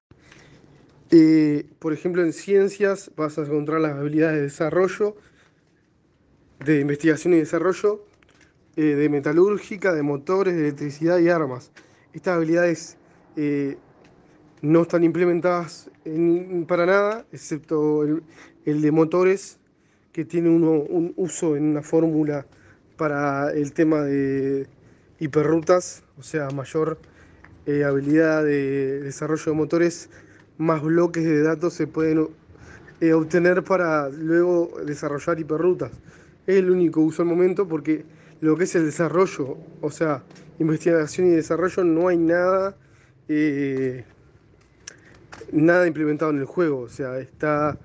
Eh, 1.11 1.65
por 1.79 1.93
ejemplo, 1.93 2.23
en 2.23 2.33
ciencias 2.33 3.11
vas 3.15 3.37
a 3.37 3.43
encontrar 3.43 3.79
las 3.79 3.93
habilidades 3.93 4.37
de 4.37 4.41
desarrollo, 4.43 5.15
de 6.63 6.79
investigación 6.79 7.33
y 7.35 7.37
desarrollo, 7.37 8.03
eh, 8.75 8.81
de 8.81 9.09
metalúrgica, 9.09 9.93
de 9.93 10.01
motores, 10.01 10.55
de 10.55 10.61
electricidad 10.61 11.19
y 11.19 11.29
armas. 11.29 11.71
Estas 12.13 12.37
habilidades 12.37 12.97
eh, 13.35 13.77
no 14.61 14.81
están 14.81 15.03
implementadas 15.03 15.91
para 16.67 16.85
nada, 16.85 17.25
excepto 17.31 18.03
el, 18.03 18.81
de 18.81 18.91
motores, 18.91 19.59
que 20.11 20.25
tiene 20.25 20.49
un 20.49 21.13
uso 21.17 21.55
en 21.55 21.65
una 21.65 21.81
fórmula 21.81 22.47
para 22.95 23.51
el 23.51 23.73
tema 23.73 24.01
de 24.01 24.67
hiperrutas, 25.19 26.03
o 26.17 26.23
sea, 26.23 26.49
mayor 26.51 26.99
habilidad 27.85 28.43
de 28.43 29.01
desarrollo 29.01 29.51
de 29.51 29.57
motores 29.57 30.09
más 30.57 30.81
bloques 30.81 31.23
de 31.23 31.41
datos 31.41 31.73
se 31.73 31.87
pueden 31.87 32.29
eh, 33.01 33.13
obtener 33.13 33.63
para 33.63 34.09
luego 34.09 34.71
desarrollar 34.85 35.39
hiperrutas. 35.39 35.91
Es 36.47 36.57
el 36.57 36.69
único 36.69 37.01
uso 37.01 37.23
al 37.23 37.27
momento 37.27 37.67
porque 37.67 38.05
lo 38.41 38.55
que 38.55 38.65
es 38.65 38.75
el 38.75 38.85
desarrollo, 38.85 39.57
o 39.81 39.91
sea, 39.91 40.23
investigación 40.59 41.27
y 41.27 41.31
desarrollo, 41.31 41.83
no 41.83 42.07
hay 42.07 42.17
nada, 42.17 42.77
eh, 43.27 44.05
nada 45.51 45.87
implementado 45.87 46.31
en 46.31 46.39
el 46.39 46.45
juego. 46.45 46.81
O 46.81 46.89
sea, 46.89 47.19
está, 47.19 47.77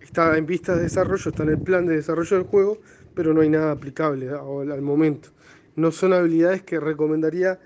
está 0.00 0.36
en 0.38 0.46
vista 0.46 0.76
de 0.76 0.82
desarrollo, 0.82 1.30
está 1.30 1.42
en 1.42 1.50
el 1.50 1.58
plan 1.58 1.86
de 1.86 1.96
desarrollo 1.96 2.36
del 2.36 2.46
juego, 2.46 2.78
pero 3.14 3.34
no 3.34 3.40
hay 3.40 3.48
nada 3.48 3.72
aplicable 3.72 4.30
al 4.30 4.82
momento. 4.82 5.30
No 5.74 5.90
son 5.90 6.12
habilidades 6.12 6.62
que 6.62 6.80
recomendaría 6.80 7.58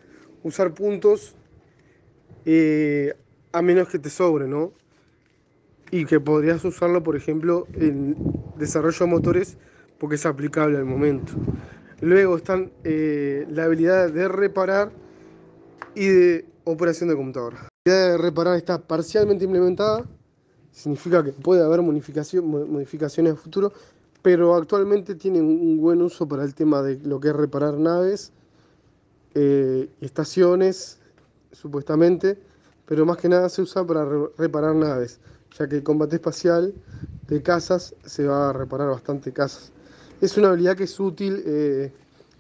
usar 0.43 0.73
puntos 0.75 1.37
eh, 2.45 3.15
a 3.53 3.63
menos 3.63 3.89
que 3.89 3.99
te 3.99 4.11
sobre, 4.11 4.47
¿no? 4.47 4.73
Y 5.91 6.05
que 6.05 6.21
podrías 6.21 6.65
usarlo, 6.65 7.03
por 7.03 7.17
ejemplo, 7.17 7.67
en 7.75 8.17
desarrollo 8.57 9.07
de 9.07 9.11
motores 9.11 9.57
porque 9.99 10.15
es 10.17 10.27
aplicable 10.27 10.79
al 10.79 10.85
momento. 10.85 11.33
Luego 12.01 12.37
están 12.37 12.73
eh, 12.85 13.47
la 13.51 13.65
habilidad 13.65 14.11
de 14.11 14.29
reparar 14.29 14.91
y 15.95 16.07
de 16.07 16.47
operación 16.65 17.11
de 17.11 17.17
computadora. 17.17 17.69
La 17.85 17.93
habilidad 17.93 18.13
de 18.13 18.19
reparar 18.19 18.57
está 18.57 18.79
parcialmente 18.79 19.45
implementada, 19.45 20.07
significa 20.73 21.23
que 21.23 21.33
puede 21.33 21.63
haber 21.63 21.83
modificaciones 21.83 23.33
a 23.33 23.37
futuro, 23.37 23.73
pero 24.23 24.55
actualmente 24.55 25.15
tiene 25.15 25.41
un 25.41 25.79
buen 25.79 26.01
uso 26.01 26.27
para 26.27 26.45
el 26.45 26.55
tema 26.55 26.83
de 26.83 26.99
lo 27.01 27.21
que 27.21 27.29
es 27.29 27.37
reparar 27.37 27.79
naves, 27.79 28.33
eh, 29.35 29.89
estaciones, 30.01 30.99
supuestamente, 31.53 32.39
pero 32.91 33.07
más 33.07 33.19
que 33.19 33.29
nada 33.29 33.49
se 33.49 33.63
usa 33.63 33.87
para 33.87 34.05
reparar 34.37 34.75
naves, 34.75 35.21
ya 35.57 35.69
que 35.69 35.77
el 35.77 35.85
combate 35.85 36.17
espacial 36.17 36.75
de 37.29 37.41
casas 37.41 37.95
se 38.05 38.27
va 38.27 38.51
a 38.51 38.53
reparar 38.53 38.89
bastante 38.89 39.33
casas. 39.33 39.71
Es 40.21 40.37
una 40.37 40.49
habilidad 40.49 40.77
que 40.77 40.83
es 40.83 40.99
útil 40.99 41.41
eh, 41.47 41.93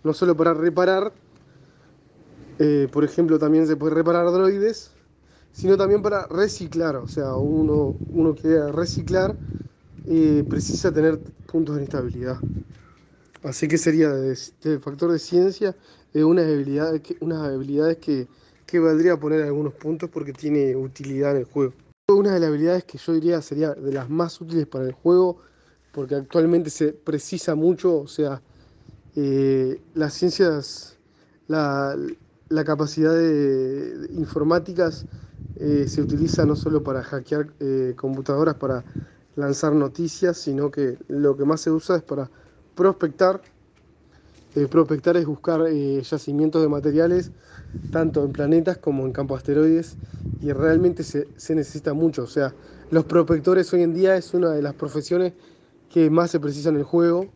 no 0.02 0.12
solo 0.12 0.36
para 0.36 0.52
reparar, 0.52 1.14
eh, 2.58 2.88
por 2.90 3.04
ejemplo, 3.04 3.38
también 3.38 3.68
se 3.68 3.76
puede 3.76 3.94
reparar 3.94 4.26
droides, 4.32 4.90
sino 5.52 5.76
también 5.76 6.02
para 6.02 6.26
reciclar. 6.26 6.96
O 6.96 7.06
sea, 7.06 7.36
uno, 7.36 8.00
uno 8.08 8.34
quiere 8.34 8.72
reciclar 8.72 9.38
y 10.04 10.42
precisa 10.42 10.92
tener 10.92 11.22
puntos 11.46 11.76
de 11.76 11.82
inestabilidad. 11.82 12.42
Así 13.44 13.68
que 13.68 13.78
sería 13.78 14.10
del 14.10 14.80
factor 14.80 15.12
de 15.12 15.20
ciencia 15.20 15.76
eh, 16.12 16.24
unas 16.24 16.46
habilidades, 16.46 17.02
que, 17.02 17.16
unas 17.20 17.40
habilidades 17.42 17.98
que, 17.98 18.28
que 18.70 18.78
valdría 18.78 19.18
poner 19.18 19.42
algunos 19.42 19.74
puntos 19.74 20.08
porque 20.10 20.32
tiene 20.32 20.76
utilidad 20.76 21.32
en 21.32 21.38
el 21.38 21.44
juego. 21.44 21.74
Una 22.08 22.34
de 22.34 22.40
las 22.40 22.48
habilidades 22.48 22.84
que 22.84 22.98
yo 22.98 23.12
diría 23.12 23.42
sería 23.42 23.74
de 23.74 23.92
las 23.92 24.08
más 24.08 24.40
útiles 24.40 24.66
para 24.66 24.84
el 24.84 24.92
juego 24.92 25.38
porque 25.92 26.14
actualmente 26.14 26.70
se 26.70 26.92
precisa 26.92 27.54
mucho, 27.54 27.98
o 27.98 28.06
sea, 28.06 28.40
eh, 29.16 29.80
las 29.94 30.14
ciencias, 30.14 30.98
la, 31.48 31.96
capacidad 32.64 33.12
de, 33.12 34.08
informáticas 34.12 35.06
eh, 35.56 35.86
se 35.88 36.00
utiliza 36.00 36.46
no 36.46 36.54
solo 36.54 36.82
para 36.82 37.02
hackear 37.02 37.48
eh, 37.58 37.94
computadoras, 37.96 38.54
para 38.54 38.84
lanzar 39.36 39.72
noticias, 39.72 40.38
sino 40.38 40.70
que 40.70 40.96
lo 41.08 41.36
que 41.36 41.44
más 41.44 41.60
se 41.60 41.70
usa 41.70 41.96
es 41.96 42.02
para 42.02 42.30
prospectar. 42.74 43.40
Prospectar 44.70 45.16
es 45.16 45.26
buscar 45.26 45.68
yacimientos 45.70 46.62
de 46.62 46.68
materiales, 46.68 47.30
tanto 47.90 48.24
en 48.24 48.32
planetas 48.32 48.78
como 48.78 49.06
en 49.06 49.12
campos 49.12 49.38
asteroides, 49.38 49.96
y 50.42 50.52
realmente 50.52 51.02
se, 51.02 51.26
necesita 51.54 51.92
mucho. 51.92 52.24
O 52.24 52.26
sea, 52.26 52.54
los 52.90 53.04
prospectores 53.04 53.72
hoy 53.72 53.82
en 53.82 53.94
día 53.94 54.16
es 54.16 54.32
una 54.34 54.50
de 54.50 54.62
las 54.62 54.74
profesiones 54.74 55.34
que 55.92 56.08
más 56.10 56.30
se 56.30 56.40
precisa 56.40 56.70
en 56.70 56.76
el 56.76 56.84
juego. 56.84 57.26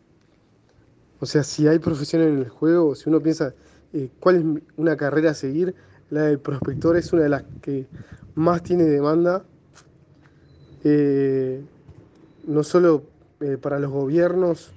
O 1.19 1.25
sea, 1.25 1.43
si 1.43 1.67
hay 1.67 1.79
profesiones 1.79 2.29
en 2.29 2.39
el 2.39 2.49
juego, 2.49 2.95
si 2.95 3.09
uno 3.09 3.21
piensa 3.21 3.53
eh, 3.93 4.09
cuál 4.19 4.35
es 4.35 4.63
una 4.77 4.97
carrera 4.97 5.31
a 5.31 5.33
seguir, 5.33 5.75
la 6.09 6.23
del 6.23 6.39
prospector 6.39 6.97
es 6.97 7.13
una 7.13 7.23
de 7.23 7.29
las 7.29 7.43
que 7.61 7.87
más 8.35 8.63
tiene 8.63 8.83
demanda, 8.83 9.43
eh, 10.83 11.63
no 12.45 12.63
solo 12.63 13.03
eh, 13.39 13.57
para 13.59 13.79
los 13.79 13.91
gobiernos, 13.91 14.73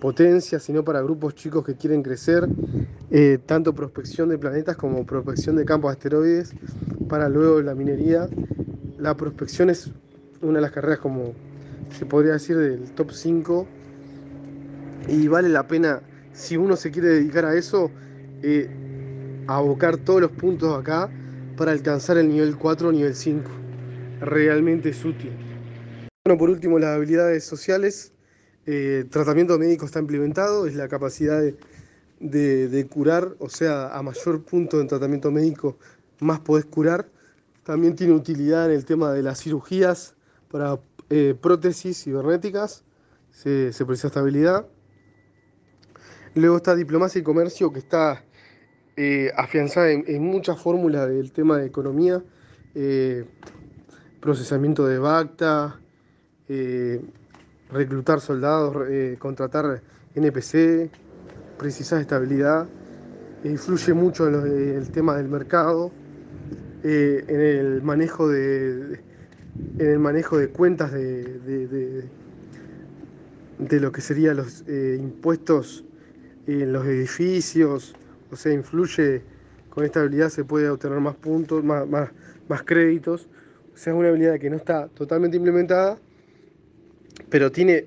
potencias, 0.00 0.62
sino 0.62 0.82
para 0.82 1.02
grupos 1.02 1.34
chicos 1.34 1.64
que 1.64 1.74
quieren 1.74 2.02
crecer, 2.02 2.48
tanto 3.46 3.74
prospección 3.74 4.28
de 4.30 4.38
planetas 4.38 4.76
como 4.76 5.04
prospección 5.04 5.56
de 5.56 5.64
campos 5.64 5.92
asteroides, 5.92 6.54
para 7.08 7.28
luego 7.28 7.60
la 7.60 7.74
minería. 7.74 8.28
La 8.98 9.16
prospección 9.16 9.70
es 9.70 9.90
una 10.40 10.54
de 10.54 10.62
las 10.62 10.72
carreras 10.72 10.98
como 10.98 11.34
se 11.90 12.06
podría 12.06 12.32
decir, 12.34 12.56
del 12.56 12.90
top 12.92 13.12
5. 13.12 13.66
Y 15.08 15.28
vale 15.28 15.48
la 15.48 15.66
pena, 15.66 16.00
si 16.32 16.56
uno 16.56 16.76
se 16.76 16.90
quiere 16.90 17.08
dedicar 17.08 17.44
a 17.44 17.54
eso, 17.54 17.90
eh, 18.42 18.68
abocar 19.46 19.96
todos 19.96 20.20
los 20.20 20.30
puntos 20.32 20.78
acá 20.78 21.10
para 21.56 21.72
alcanzar 21.72 22.18
el 22.18 22.28
nivel 22.28 22.56
4 22.56 22.88
o 22.88 22.92
nivel 22.92 23.14
5. 23.14 23.50
Realmente 24.20 24.90
es 24.90 25.04
útil. 25.04 25.32
Bueno, 26.24 26.38
por 26.38 26.50
último, 26.50 26.78
las 26.78 26.96
habilidades 26.96 27.44
sociales. 27.44 28.12
Eh, 28.70 29.06
tratamiento 29.08 29.58
médico 29.58 29.86
está 29.86 29.98
implementado, 29.98 30.66
es 30.66 30.74
la 30.74 30.88
capacidad 30.88 31.40
de, 32.20 32.86
curar, 32.90 33.34
o 33.38 33.48
sea, 33.48 33.96
a 33.96 34.02
mayor 34.02 34.42
punto 34.44 34.82
en 34.82 34.88
tratamiento 34.88 35.30
médico, 35.30 35.78
más 36.20 36.40
podés 36.40 36.66
curar. 36.66 37.08
También 37.62 37.96
tiene 37.96 38.12
utilidad 38.12 38.66
en 38.66 38.72
el 38.72 38.84
tema 38.84 39.10
de 39.14 39.22
las 39.22 39.40
cirugías 39.40 40.16
para 40.50 40.78
eh, 41.08 41.34
prótesis 41.40 42.04
cibernéticas, 42.04 42.84
se, 43.30 43.72
se 43.72 43.86
precisa 43.86 44.08
estabilidad. 44.08 44.66
Luego 46.34 46.58
está 46.58 46.76
diplomacia 46.76 47.20
y 47.20 47.22
comercio, 47.22 47.72
que 47.72 47.78
está 47.78 48.22
eh, 48.98 49.32
afianzada 49.34 49.90
en, 49.92 50.22
muchas 50.22 50.60
fórmulas 50.60 51.08
del 51.08 51.32
tema 51.32 51.56
de 51.56 51.64
economía, 51.64 52.22
eh, 52.74 53.24
procesamiento 54.20 54.86
de 54.86 54.98
BACTA, 54.98 55.80
reclutar 57.70 58.20
soldados, 58.20 58.76
contratar 59.18 59.82
NPC, 60.14 60.90
precisar 61.58 62.00
estabilidad, 62.00 62.66
influye 63.44 63.92
mucho 63.92 64.28
en, 64.28 64.76
el 64.76 64.90
tema 64.90 65.16
del 65.16 65.28
mercado, 65.28 65.90
en 66.82 67.40
el 67.40 67.82
manejo 67.82 68.28
de 68.28 69.00
en 69.78 69.86
el 69.86 69.98
manejo 69.98 70.38
de 70.38 70.48
cuentas 70.48 70.92
de, 70.92 72.08
de, 73.58 73.80
lo 73.80 73.92
que 73.92 74.00
serían 74.00 74.36
los 74.36 74.64
eh, 74.66 74.96
impuestos 75.00 75.84
en 76.46 76.72
los 76.72 76.86
edificios, 76.86 77.94
o 78.30 78.36
sea, 78.36 78.52
influye, 78.52 79.22
con 79.70 79.84
esta 79.84 80.00
habilidad 80.00 80.28
se 80.30 80.44
puede 80.44 80.70
obtener 80.70 81.00
más 81.00 81.16
puntos, 81.16 81.62
más, 81.64 81.88
más, 81.88 82.10
más 82.48 82.62
créditos, 82.62 83.28
o 83.74 83.76
sea, 83.76 83.92
es 83.92 83.98
una 83.98 84.08
habilidad 84.08 84.38
que 84.38 84.48
no 84.50 84.56
está 84.56 84.88
totalmente 84.88 85.36
implementada, 85.36 85.98
pero 87.30 87.52
tiene 87.52 87.86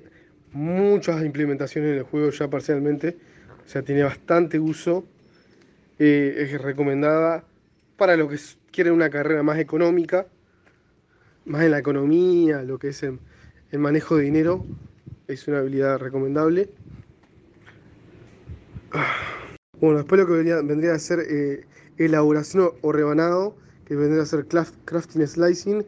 muchas 0.52 1.24
implementaciones 1.24 1.92
en 1.92 1.98
el 1.98 2.02
juego 2.04 2.30
ya 2.30 2.48
parcialmente, 2.48 3.16
o 3.64 3.68
sea, 3.68 3.82
tiene 3.82 4.02
bastante 4.02 4.58
uso, 4.58 5.04
eh, 5.98 6.34
es 6.38 6.60
recomendada 6.60 7.44
para 7.96 8.16
los 8.16 8.28
que 8.28 8.38
quieren 8.70 8.92
una 8.92 9.10
carrera 9.10 9.42
más 9.42 9.58
económica, 9.58 10.26
más 11.44 11.62
en 11.62 11.70
la 11.70 11.78
economía, 11.78 12.62
lo 12.62 12.78
que 12.78 12.88
es 12.88 13.02
el, 13.02 13.18
manejo 13.78 14.16
de 14.16 14.24
dinero, 14.24 14.64
es 15.28 15.48
una 15.48 15.58
habilidad 15.58 15.98
recomendable. 15.98 16.68
Bueno, 19.80 19.98
después 19.98 20.20
lo 20.20 20.26
que 20.26 20.34
vendría, 20.62 20.94
a 20.94 20.98
ser 20.98 21.20
eh, 21.20 21.64
elaboración 21.96 22.72
o 22.82 22.92
rebanado, 22.92 23.56
que 23.86 23.96
vendría 23.96 24.22
a 24.22 24.26
ser 24.26 24.46
crafting 24.84 25.26
slicing, 25.26 25.84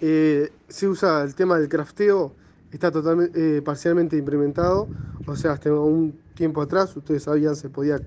eh, 0.00 0.50
se 0.68 0.88
usa 0.88 1.22
el 1.22 1.34
tema 1.34 1.58
del 1.58 1.68
crafteo, 1.68 2.34
está 2.74 2.90
totalmente, 2.90 3.58
eh, 3.58 3.62
parcialmente 3.62 4.16
implementado, 4.16 4.88
o 5.26 5.36
sea, 5.36 5.52
hasta 5.52 5.72
un 5.72 6.18
tiempo 6.34 6.60
atrás, 6.60 6.96
ustedes 6.96 7.22
sabían, 7.24 7.56
se 7.56 7.68
podía 7.68 8.00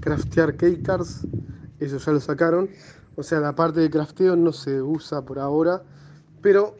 craftear 0.00 0.56
cake 0.56 0.82
cards, 0.82 1.26
eso 1.78 1.98
ya 1.98 2.12
lo 2.12 2.20
sacaron, 2.20 2.68
o 3.16 3.22
sea, 3.22 3.40
la 3.40 3.54
parte 3.54 3.80
de 3.80 3.90
crafteo 3.90 4.36
no 4.36 4.52
se 4.52 4.80
usa 4.82 5.22
por 5.22 5.38
ahora, 5.38 5.82
pero 6.42 6.76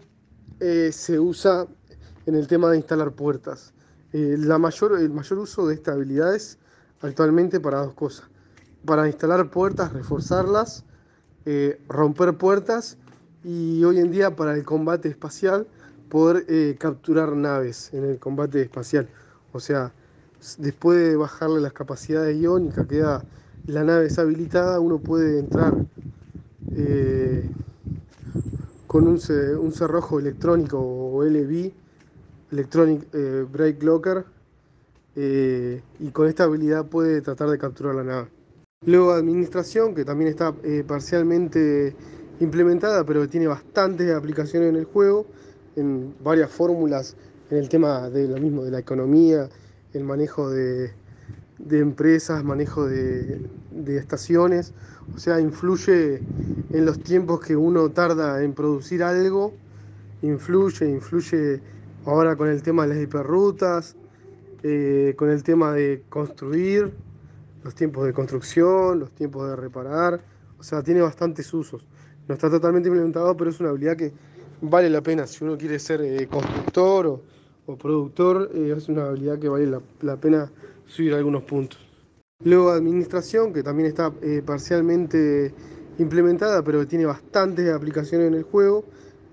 eh, 0.61 0.91
se 0.93 1.19
usa 1.19 1.67
en 2.27 2.35
el 2.35 2.47
tema 2.47 2.71
de 2.71 2.77
instalar 2.77 3.13
puertas. 3.13 3.73
Eh, 4.13 4.37
la 4.39 4.59
mayor, 4.59 4.99
el 4.99 5.11
mayor 5.11 5.39
uso 5.39 5.67
de 5.67 5.75
estas 5.75 5.95
habilidades 5.95 6.59
actualmente 7.01 7.61
para 7.61 7.81
dos 7.81 7.95
cosas. 7.95 8.29
Para 8.85 9.07
instalar 9.07 9.51
puertas, 9.51 9.93
reforzarlas, 9.93 10.85
eh, 11.47 11.81
romper 11.89 12.37
puertas 12.37 12.99
y 13.43 13.83
hoy 13.85 13.99
en 13.99 14.11
día 14.11 14.37
para 14.37 14.55
el 14.55 14.65
combate 14.65 15.09
espacial 15.09 15.67
poder 16.11 16.77
capturar 16.77 17.35
naves 17.35 17.91
en 17.95 18.05
el 18.05 18.19
combate 18.19 18.61
espacial. 18.61 19.09
O 19.53 19.61
sea, 19.61 19.93
después 20.59 20.99
de 20.99 21.17
bajarle 21.17 21.61
las 21.61 21.73
capacidades 21.73 22.37
iónicas, 22.37 22.87
queda 22.87 23.25
la 23.67 23.85
nave 23.85 24.03
deshabilitada, 24.05 24.81
uno 24.81 24.99
puede 24.99 25.39
entrar 25.39 25.75
con 28.91 29.07
un, 29.07 29.21
cerrojo 29.21 30.19
electrónico 30.19 30.81
o 30.81 31.23
LB, 31.23 31.71
Electronic 32.51 33.07
eh, 33.13 33.47
Brake 33.49 33.85
Locker, 33.85 34.25
eh, 35.15 35.81
y 36.01 36.11
con 36.11 36.27
esta 36.27 36.43
habilidad 36.43 36.87
puede 36.87 37.21
tratar 37.21 37.51
de 37.51 37.57
capturar 37.57 37.95
la 37.95 38.03
nave. 38.03 38.29
Luego 38.85 39.13
administración, 39.13 39.95
que 39.95 40.05
también 40.05 40.29
está 40.29 40.53
eh, 40.65 40.83
parcialmente 40.85 41.95
implementada, 42.41 43.05
pero 43.05 43.21
que 43.21 43.29
tiene 43.29 43.47
bastantes 43.47 44.13
aplicaciones 44.13 44.71
en 44.71 44.77
el 44.77 44.87
juego, 44.87 45.25
en 45.81 46.15
varias 46.23 46.51
fórmulas, 46.51 47.17
en 47.51 47.59
el 47.59 47.69
tema 47.69 48.09
de 48.11 48.29
lo 48.29 48.39
mismo, 48.39 48.65
de 48.65 48.71
la 48.71 48.79
economía, 48.79 49.49
el 49.93 50.05
manejo 50.05 50.51
de, 50.51 50.93
de 51.59 51.79
empresas, 51.79 52.45
manejo 52.45 52.87
de, 52.87 53.41
de, 53.71 53.97
estaciones, 53.97 54.73
o 55.15 55.19
sea, 55.19 55.41
influye 55.41 56.21
en 56.71 56.87
los 56.87 57.03
tiempos 57.03 57.41
que 57.41 57.57
uno 57.57 57.91
tarda 57.91 58.43
en 58.43 58.53
producir 58.53 59.03
algo, 59.03 59.53
influye, 60.23 60.89
influye 60.89 61.61
ahora 62.05 62.37
con 62.37 62.49
el 62.49 62.63
tema 62.63 62.87
de 62.87 62.95
las 62.95 63.03
hiperrutas, 63.03 63.97
eh, 64.63 65.15
con 65.17 65.31
el 65.31 65.43
tema 65.43 65.73
de 65.73 66.03
construir, 66.09 66.93
los 67.65 67.75
tiempos 67.75 68.07
de 68.07 68.13
construcción, 68.13 69.01
los 69.01 69.11
tiempos 69.11 69.49
de 69.49 69.57
reparar, 69.57 70.21
o 70.59 70.63
sea, 70.63 70.83
tiene 70.83 71.01
bastantes 71.01 71.53
usos. 71.53 71.87
No 72.29 72.35
está 72.35 72.49
totalmente 72.49 72.89
implementado, 72.89 73.37
pero 73.37 73.51
es 73.51 73.61
una 73.61 73.71
habilidad 73.71 73.97
que 73.97 74.13
vale 74.63 74.91
la 74.91 75.01
pena 75.01 75.27
si 75.27 75.45
uno 75.45 75.57
quiere 75.57 75.79
ser 75.79 76.01
eh, 76.03 76.27
constructor 76.27 77.21
o, 77.67 77.77
productor, 77.77 78.51
eh, 78.55 78.75
es 78.77 78.89
una 78.89 79.07
habilidad 79.07 79.39
que 79.39 79.49
vale 79.49 79.71
la, 80.03 80.17
pena 80.17 80.51
subir 80.87 81.15
algunos 81.15 81.45
puntos. 81.45 81.79
Luego 82.43 82.71
administración, 82.71 83.53
que 83.53 83.63
también 83.63 83.89
está 83.89 84.13
eh, 84.23 84.43
parcialmente 84.45 85.55
implementada, 85.99 86.63
pero 86.63 86.87
tiene 86.87 87.07
bastantes 87.07 87.73
aplicaciones 87.73 88.29
en 88.29 88.35
el 88.35 88.43
juego, 88.43 88.85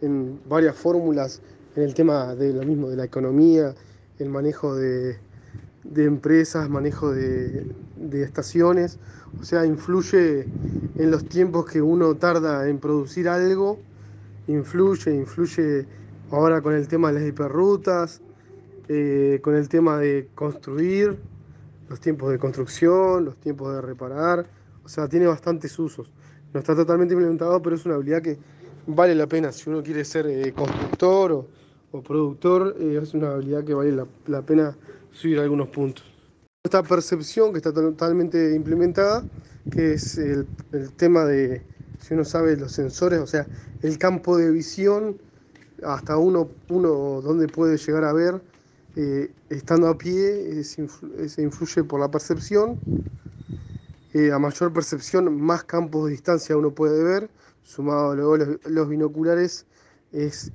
en 0.01 0.39
varias 0.47 0.75
fórmulas, 0.75 1.41
en 1.75 1.83
el 1.83 1.93
tema 1.93 2.35
de 2.35 2.53
lo 2.53 2.63
mismo, 2.63 2.89
de 2.89 2.97
la 2.97 3.05
economía, 3.05 3.73
el 4.19 4.29
manejo 4.29 4.75
de, 4.75 5.17
de 5.83 6.05
empresas, 6.05 6.69
manejo 6.69 7.11
de, 7.11 7.65
de, 7.95 8.23
estaciones, 8.23 8.99
o 9.39 9.43
sea, 9.43 9.65
influye 9.65 10.45
en 10.95 11.11
los 11.11 11.25
tiempos 11.25 11.65
que 11.65 11.81
uno 11.81 12.15
tarda 12.15 12.67
en 12.67 12.79
producir 12.79 13.29
algo, 13.29 13.79
influye, 14.47 15.13
influye 15.13 15.85
ahora 16.31 16.61
con 16.61 16.73
el 16.73 16.87
tema 16.87 17.11
de 17.11 17.19
las 17.19 17.29
hiperrutas, 17.29 18.21
eh, 18.87 19.39
con 19.41 19.55
el 19.55 19.67
tema 19.69 19.97
de 19.97 20.29
construir, 20.35 21.17
los 21.89 21.99
tiempos 21.99 22.31
de 22.31 22.39
construcción, 22.39 23.25
los 23.25 23.37
tiempos 23.37 23.73
de 23.73 23.81
reparar, 23.81 24.45
o 24.83 24.89
sea, 24.89 25.07
tiene 25.07 25.27
bastantes 25.27 25.77
usos. 25.79 26.11
No 26.53 26.59
está 26.59 26.75
totalmente 26.75 27.13
implementado, 27.13 27.61
pero 27.61 27.75
es 27.75 27.85
una 27.85 27.95
habilidad 27.95 28.21
que 28.21 28.37
vale 28.87 29.15
la 29.15 29.27
pena 29.27 29.51
si 29.51 29.69
uno 29.69 29.83
quiere 29.83 30.03
ser 30.05 30.27
eh, 30.27 30.53
constructor 30.53 31.31
o, 31.31 31.47
o 31.91 32.01
productor, 32.01 32.75
eh, 32.79 32.99
es 33.01 33.13
una 33.13 33.31
habilidad 33.31 33.63
que 33.63 33.73
vale 33.73 33.91
la, 33.91 34.05
la 34.27 34.41
pena 34.41 34.75
subir 35.11 35.39
algunos 35.39 35.69
puntos. 35.69 36.05
Esta 36.63 36.83
percepción 36.83 37.51
que 37.51 37.57
está 37.57 37.73
totalmente 37.73 38.55
implementada, 38.55 39.23
que 39.71 39.93
es 39.93 40.17
el, 40.17 40.47
el, 40.73 40.91
tema 40.93 41.25
de, 41.25 41.61
si 42.07 42.13
uno 42.13 42.23
sabe 42.23 42.55
los 42.55 42.71
sensores, 42.71 43.19
o 43.19 43.27
sea, 43.27 43.45
el 43.81 43.97
campo 43.97 44.37
de 44.37 44.49
visión, 44.49 45.17
hasta 45.83 46.17
uno, 46.17 46.49
uno 46.69 47.21
donde 47.21 47.49
puede 47.49 47.77
llegar 47.77 48.05
a 48.05 48.13
ver, 48.13 48.41
eh, 48.95 49.29
estando 49.49 49.89
a 49.89 49.97
pie, 49.97 50.63
se 50.63 51.41
influye 51.41 51.83
por 51.83 51.99
la 51.99 52.09
percepción. 52.09 52.79
Eh, 54.13 54.31
a 54.31 54.39
mayor 54.39 54.71
percepción, 54.71 55.39
más 55.41 55.65
campos 55.65 56.05
de 56.05 56.11
distancia 56.11 56.55
uno 56.55 56.71
puede 56.71 57.03
ver, 57.03 57.29
sumado 57.63 58.15
luego 58.15 58.37
los, 58.37 58.65
los 58.65 58.87
binoculares, 58.87 59.65
es 60.13 60.53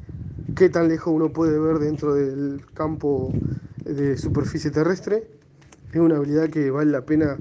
qué 0.57 0.71
tan 0.71 0.89
lejos 0.89 1.13
uno 1.13 1.35
puede 1.35 1.59
ver 1.59 1.79
dentro 1.81 2.15
del 2.15 2.65
campo 2.73 3.31
de 3.85 4.17
superficie 4.17 4.71
terrestre. 4.71 5.29
Es 5.93 6.01
una 6.01 6.17
habilidad 6.17 6.49
que 6.49 6.71
vale 6.71 6.91
la 6.91 7.03
pena 7.03 7.37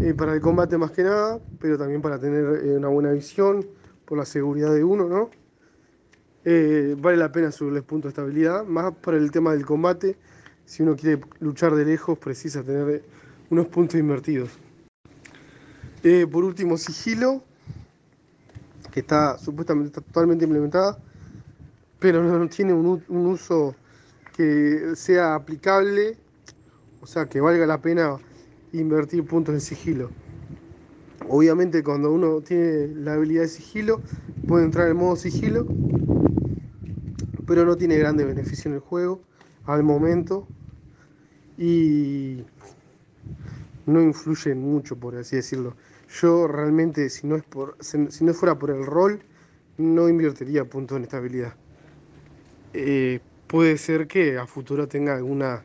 eh, 0.00 0.14
para 0.14 0.32
el 0.32 0.40
combate 0.40 0.78
más 0.78 0.92
que 0.92 1.02
nada, 1.02 1.40
pero 1.58 1.76
también 1.76 2.00
para 2.00 2.18
tener 2.18 2.64
eh, 2.64 2.76
una 2.76 2.88
buena 2.88 3.12
visión, 3.12 3.66
por 4.04 4.16
la 4.16 4.24
seguridad 4.24 4.72
de 4.72 4.84
uno, 4.84 5.08
¿no? 5.08 5.30
Eh, 6.44 6.96
vale 6.98 7.16
la 7.16 7.30
pena 7.30 7.50
subirles 7.50 7.82
puntos 7.82 8.08
de 8.08 8.20
estabilidad, 8.20 8.64
más 8.64 8.94
para 8.94 9.16
el 9.16 9.30
tema 9.30 9.52
del 9.52 9.66
combate. 9.66 10.16
Si 10.64 10.82
uno 10.82 10.96
quiere 10.96 11.20
luchar 11.40 11.74
de 11.74 11.84
lejos, 11.84 12.18
precisa 12.18 12.62
tener 12.62 13.02
unos 13.50 13.66
puntos 13.66 13.98
invertidos. 13.98 14.50
Por 16.30 16.44
último, 16.44 16.78
sigilo, 16.78 17.42
que 18.90 19.00
está 19.00 19.36
supuestamente 19.36 20.00
totalmente 20.00 20.44
implementada, 20.44 20.96
pero 21.98 22.22
no 22.22 22.48
tiene 22.48 22.72
un 22.72 23.02
uso 23.08 23.74
que 24.34 24.92
sea 24.94 25.34
aplicable, 25.34 26.16
o 27.02 27.06
sea, 27.06 27.26
que 27.26 27.40
valga 27.40 27.66
la 27.66 27.78
pena 27.78 28.16
invertir 28.72 29.24
puntos 29.24 29.54
en 29.54 29.60
sigilo. 29.60 30.10
Obviamente 31.28 31.82
cuando 31.82 32.12
uno 32.12 32.40
tiene 32.40 32.88
la 32.88 33.14
habilidad 33.14 33.42
de 33.42 33.48
sigilo, 33.48 34.00
puede 34.46 34.64
entrar 34.64 34.88
en 34.88 34.96
modo 34.96 35.16
sigilo, 35.16 35.66
pero 37.46 37.64
no 37.64 37.76
tiene 37.76 37.98
grande 37.98 38.24
beneficio 38.24 38.70
en 38.70 38.76
el 38.76 38.80
juego 38.80 39.20
al 39.66 39.82
momento 39.82 40.46
y 41.58 42.42
no 43.86 44.02
influye 44.02 44.54
mucho, 44.54 44.96
por 44.96 45.16
así 45.16 45.36
decirlo. 45.36 45.74
Yo 46.20 46.46
realmente, 46.46 47.08
si 47.10 47.26
no, 47.26 47.36
es 47.36 47.42
por, 47.42 47.76
si 47.80 48.24
no 48.24 48.34
fuera 48.34 48.58
por 48.58 48.70
el 48.70 48.86
rol, 48.86 49.20
no 49.76 50.08
invertiría 50.08 50.64
puntos 50.64 50.96
en 50.96 51.04
esta 51.04 51.18
habilidad. 51.18 51.54
Eh, 52.74 53.20
puede 53.46 53.78
ser 53.78 54.06
que 54.06 54.38
a 54.38 54.46
futuro 54.46 54.88
tenga 54.88 55.16
alguna, 55.16 55.62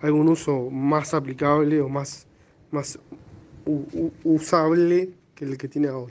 algún 0.00 0.28
uso 0.28 0.70
más 0.70 1.14
aplicable 1.14 1.80
o 1.80 1.88
más, 1.88 2.25
más 2.76 2.98
usable 4.24 5.10
que 5.34 5.44
el 5.44 5.58
que 5.58 5.68
tiene 5.68 5.88
ahora. 5.88 6.04